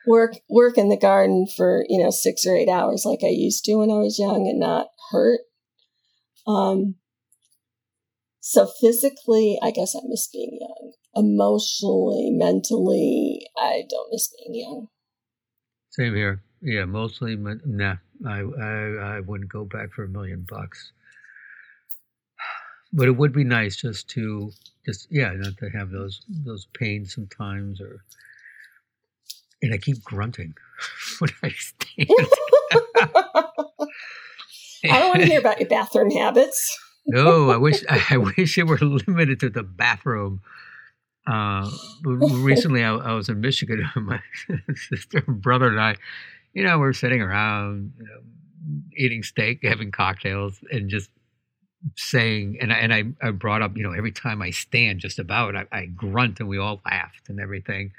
work 0.07 0.33
work 0.51 0.77
in 0.77 0.89
the 0.89 0.99
garden 0.99 1.47
for, 1.47 1.85
you 1.89 2.03
know, 2.03 2.11
six 2.11 2.45
or 2.45 2.57
eight 2.57 2.69
hours 2.69 3.05
like 3.05 3.21
I 3.23 3.29
used 3.29 3.65
to 3.65 3.77
when 3.77 3.91
I 3.91 3.99
was 3.99 4.19
young 4.19 4.49
and 4.49 4.59
not 4.59 4.89
hurt. 5.13 5.41
Um 6.49 6.97
so 8.41 8.67
physically, 8.67 9.59
I 9.63 9.71
guess 9.71 9.95
I 9.97 10.01
miss 10.05 10.29
being 10.29 10.59
young. 10.61 10.93
Emotionally, 11.15 12.31
mentally, 12.31 13.47
I 13.57 13.85
don't 13.89 14.11
miss 14.11 14.35
being 14.37 14.61
young. 14.61 14.89
Same 15.91 16.15
here. 16.15 16.43
Yeah, 16.61 16.85
mostly. 16.87 17.37
Nah, 17.37 17.97
I, 18.27 18.41
I 18.41 19.17
I 19.17 19.21
wouldn't 19.21 19.51
go 19.51 19.65
back 19.65 19.93
for 19.93 20.05
a 20.05 20.09
million 20.09 20.45
bucks. 20.47 20.93
But 22.97 23.09
it 23.09 23.17
would 23.17 23.33
be 23.33 23.45
nice 23.45 23.77
just 23.77 24.09
to 24.11 24.53
just 24.87 25.09
yeah, 25.11 25.33
not 25.35 25.57
to 25.59 25.69
have 25.71 25.91
those 25.91 26.23
those 26.29 26.67
pains 26.67 27.15
sometimes, 27.15 27.81
or 27.81 28.05
and 29.61 29.75
I 29.75 29.79
keep 29.79 30.03
grunting 30.05 30.55
when 31.19 31.31
I 31.43 31.51
stand. 31.51 32.29
I 34.91 34.99
don't 34.99 35.09
want 35.09 35.21
to 35.21 35.27
hear 35.27 35.41
about 35.41 35.61
your 35.61 35.69
bathroom 35.69 36.11
habits. 36.11 36.79
no, 37.07 37.51
I 37.51 37.57
wish 37.57 37.83
I 38.11 38.17
wish 38.17 38.59
it 38.59 38.67
were 38.67 38.79
limited 38.79 39.41
to 39.41 39.51
the 39.51 39.63
bathroom. 39.63 40.41
Uh, 41.27 41.71
recently, 42.05 42.85
I, 42.85 42.95
I 42.95 43.13
was 43.15 43.29
in 43.31 43.41
Michigan. 43.41 43.91
With 43.95 44.05
my 44.05 44.21
sister 44.77 45.25
and 45.27 45.41
brother 45.41 45.69
and 45.69 45.81
I, 45.81 45.97
you 46.53 46.63
know, 46.63 46.79
we're 46.79 46.93
sitting 46.93 47.23
around, 47.23 47.95
you 47.99 48.05
know, 48.05 48.21
eating 48.97 49.23
steak, 49.23 49.61
having 49.63 49.91
cocktails, 49.91 50.59
and 50.71 50.91
just 50.91 51.09
saying. 51.97 52.59
And 52.61 52.73
I, 52.73 52.77
and 52.77 52.95
I, 52.95 53.05
I 53.29 53.31
brought 53.33 53.63
up, 53.63 53.77
you 53.77 53.83
know, 53.83 53.93
every 53.93 54.13
time 54.13 54.43
I 54.43 54.51
stand, 54.51 55.01
just 55.01 55.19
about, 55.19 55.57
I, 55.57 55.67
I 55.73 55.87
grunt, 55.87 56.41
and 56.41 56.49
we 56.49 56.59
all 56.59 56.81
laughed 56.85 57.29
and 57.29 57.41
everything. 57.41 57.93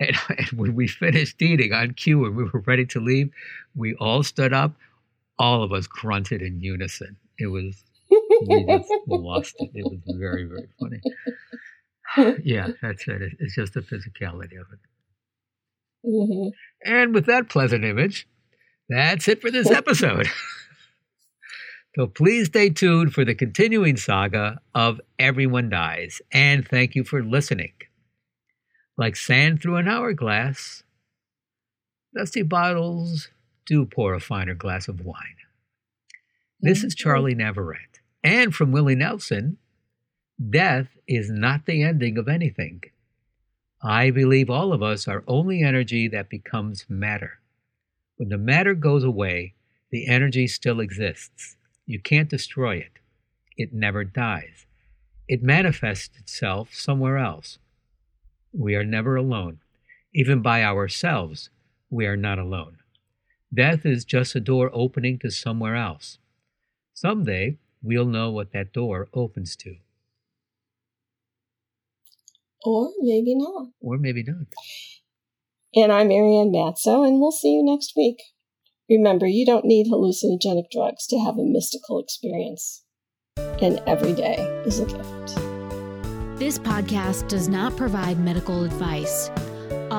And, 0.00 0.16
and 0.38 0.48
when 0.52 0.74
we 0.74 0.88
finished 0.88 1.40
eating 1.42 1.72
on 1.72 1.94
cue 1.94 2.24
and 2.24 2.36
we 2.36 2.44
were 2.44 2.60
ready 2.66 2.86
to 2.86 3.00
leave, 3.00 3.30
we 3.74 3.94
all 3.94 4.22
stood 4.22 4.52
up. 4.52 4.74
All 5.38 5.62
of 5.62 5.72
us 5.72 5.86
grunted 5.86 6.42
in 6.42 6.60
unison. 6.60 7.16
It 7.38 7.46
was 7.46 7.82
we 8.46 8.66
just 8.68 8.90
lost 9.08 9.54
it. 9.58 9.70
It 9.74 9.90
was 9.90 10.00
very, 10.18 10.44
very 10.44 10.68
funny. 10.78 11.00
Yeah, 12.44 12.68
that's 12.82 13.06
it. 13.08 13.22
It- 13.22 13.36
It's 13.38 13.54
just 13.54 13.74
the 13.74 13.80
physicality 13.80 14.60
of 14.60 14.66
it. 14.72 14.80
hmm 16.04 16.48
And 16.84 17.14
with 17.14 17.26
that 17.26 17.48
pleasant 17.48 17.84
image, 17.84 18.26
that's 18.88 19.28
it 19.28 19.40
for 19.40 19.50
this 19.50 19.70
episode. 19.70 20.28
so 21.94 22.06
please 22.06 22.46
stay 22.46 22.70
tuned 22.70 23.12
for 23.12 23.24
the 23.24 23.34
continuing 23.34 23.96
saga 23.96 24.60
of 24.74 25.00
Everyone 25.18 25.68
Dies. 25.68 26.22
And 26.32 26.66
thank 26.66 26.94
you 26.94 27.04
for 27.04 27.22
listening. 27.22 27.72
Like 28.96 29.14
sand 29.14 29.60
through 29.60 29.76
an 29.76 29.88
hourglass, 29.88 30.84
dusty 32.16 32.42
bottles 32.42 33.28
do 33.66 33.84
pour 33.84 34.14
a 34.14 34.20
finer 34.20 34.54
glass 34.54 34.88
of 34.88 35.04
wine. 35.04 35.36
This 36.60 36.82
is 36.82 36.94
Charlie 36.94 37.34
Navarrete. 37.34 38.00
And 38.24 38.54
from 38.54 38.72
Willie 38.72 38.94
Nelson, 38.94 39.58
death 40.50 40.88
is 41.06 41.30
not 41.30 41.66
the 41.66 41.82
ending 41.82 42.16
of 42.16 42.28
anything. 42.28 42.82
I 43.82 44.10
believe 44.10 44.48
all 44.48 44.72
of 44.72 44.82
us 44.82 45.08
are 45.08 45.24
only 45.26 45.62
energy 45.62 46.08
that 46.08 46.30
becomes 46.30 46.86
matter. 46.88 47.40
When 48.16 48.28
the 48.28 48.38
matter 48.38 48.74
goes 48.74 49.02
away, 49.04 49.54
the 49.90 50.06
energy 50.06 50.46
still 50.46 50.80
exists. 50.80 51.56
You 51.86 52.00
can't 52.00 52.30
destroy 52.30 52.76
it. 52.76 52.92
It 53.56 53.72
never 53.72 54.04
dies. 54.04 54.66
It 55.28 55.42
manifests 55.42 56.16
itself 56.18 56.74
somewhere 56.74 57.18
else. 57.18 57.58
We 58.52 58.74
are 58.74 58.84
never 58.84 59.16
alone. 59.16 59.60
Even 60.14 60.42
by 60.42 60.62
ourselves, 60.62 61.50
we 61.90 62.06
are 62.06 62.16
not 62.16 62.38
alone. 62.38 62.78
Death 63.54 63.84
is 63.84 64.04
just 64.04 64.34
a 64.34 64.40
door 64.40 64.70
opening 64.72 65.18
to 65.20 65.30
somewhere 65.30 65.76
else. 65.76 66.18
Someday, 66.94 67.58
we'll 67.82 68.06
know 68.06 68.30
what 68.30 68.52
that 68.52 68.72
door 68.72 69.08
opens 69.14 69.56
to, 69.56 69.76
Or 72.64 72.90
maybe 73.00 73.34
not. 73.34 73.68
or 73.80 73.98
maybe 73.98 74.22
not. 74.22 74.46
And 75.74 75.90
I'm 75.90 76.08
Marianne 76.08 76.52
Matzo, 76.52 77.06
and 77.06 77.20
we'll 77.20 77.32
see 77.32 77.52
you 77.54 77.64
next 77.64 77.94
week. 77.96 78.16
Remember, 78.90 79.26
you 79.26 79.46
don't 79.46 79.64
need 79.64 79.86
hallucinogenic 79.86 80.70
drugs 80.70 81.06
to 81.08 81.18
have 81.18 81.38
a 81.38 81.44
mystical 81.44 81.98
experience. 82.00 82.84
And 83.36 83.80
every 83.86 84.12
day 84.12 84.36
is 84.66 84.80
a 84.80 84.86
gift. 84.86 85.36
This 86.38 86.58
podcast 86.58 87.28
does 87.28 87.48
not 87.48 87.76
provide 87.76 88.18
medical 88.18 88.64
advice. 88.64 89.30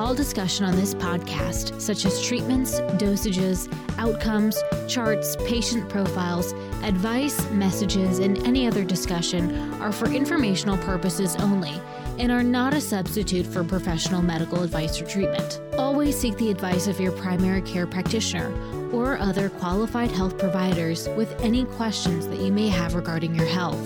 All 0.04 0.14
discussion 0.14 0.66
on 0.66 0.76
this 0.76 0.94
podcast, 0.94 1.80
such 1.80 2.04
as 2.04 2.22
treatments, 2.22 2.78
dosages, 3.00 3.72
outcomes, 3.96 4.62
charts, 4.86 5.34
patient 5.46 5.88
profiles, 5.88 6.52
advice, 6.82 7.48
messages, 7.48 8.18
and 8.18 8.36
any 8.46 8.66
other 8.66 8.84
discussion, 8.84 9.72
are 9.80 9.92
for 9.92 10.10
informational 10.10 10.76
purposes 10.76 11.36
only 11.36 11.80
and 12.18 12.30
are 12.30 12.42
not 12.42 12.74
a 12.74 12.82
substitute 12.82 13.46
for 13.46 13.64
professional 13.64 14.20
medical 14.20 14.62
advice 14.62 15.00
or 15.00 15.06
treatment. 15.06 15.62
Always 15.78 16.18
seek 16.18 16.36
the 16.36 16.50
advice 16.50 16.86
of 16.86 17.00
your 17.00 17.12
primary 17.12 17.62
care 17.62 17.86
practitioner 17.86 18.52
or 18.90 19.16
other 19.16 19.48
qualified 19.48 20.10
health 20.10 20.36
providers 20.36 21.08
with 21.16 21.34
any 21.40 21.64
questions 21.64 22.28
that 22.28 22.40
you 22.40 22.52
may 22.52 22.68
have 22.68 22.94
regarding 22.94 23.34
your 23.34 23.46
health. 23.46 23.80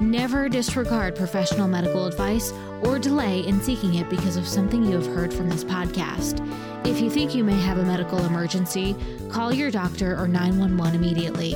Never 0.00 0.48
disregard 0.48 1.14
professional 1.14 1.68
medical 1.68 2.06
advice 2.06 2.52
or 2.82 2.98
delay 2.98 3.40
in 3.40 3.60
seeking 3.60 3.94
it 3.94 4.08
because 4.08 4.36
of 4.36 4.46
something 4.46 4.82
you 4.82 4.92
have 4.92 5.06
heard 5.06 5.32
from 5.32 5.48
this 5.48 5.64
podcast. 5.64 6.40
If 6.86 7.00
you 7.00 7.10
think 7.10 7.34
you 7.34 7.44
may 7.44 7.60
have 7.60 7.78
a 7.78 7.84
medical 7.84 8.24
emergency, 8.24 8.96
call 9.28 9.52
your 9.52 9.70
doctor 9.70 10.18
or 10.18 10.26
911 10.26 10.94
immediately. 10.94 11.54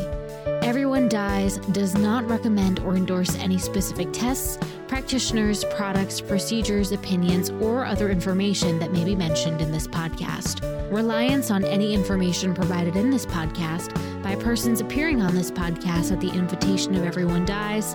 Everyone 0.63 1.09
Dies 1.09 1.59
does 1.73 1.95
not 1.95 2.29
recommend 2.29 2.81
or 2.81 2.97
endorse 2.97 3.35
any 3.37 3.59
specific 3.59 4.13
tests, 4.13 4.59
practitioners, 4.87 5.65
products, 5.77 6.21
procedures, 6.21 6.93
opinions, 6.93 7.51
or 7.51 7.85
other 7.85 8.11
information 8.11 8.79
that 8.79 8.93
may 8.93 9.05
be 9.05 9.15
mentioned 9.15 9.61
in 9.61 9.73
this 9.73 9.87
podcast. 9.87 10.63
Reliance 10.91 11.51
on 11.51 11.65
any 11.65 11.95
information 11.95 12.55
provided 12.55 12.97
in 12.97 13.11
this 13.11 13.27
podcast 13.27 13.93
by 14.23 14.35
persons 14.37 14.81
appearing 14.81 15.21
on 15.21 15.35
this 15.35 15.51
podcast 15.51 16.13
at 16.13 16.21
the 16.21 16.31
invitation 16.31 16.95
of 16.95 17.05
Everyone 17.05 17.45
Dies 17.45 17.95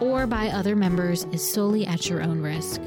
or 0.00 0.26
by 0.26 0.48
other 0.48 0.74
members 0.74 1.24
is 1.32 1.52
solely 1.52 1.86
at 1.86 2.08
your 2.08 2.22
own 2.22 2.42
risk. 2.42 2.80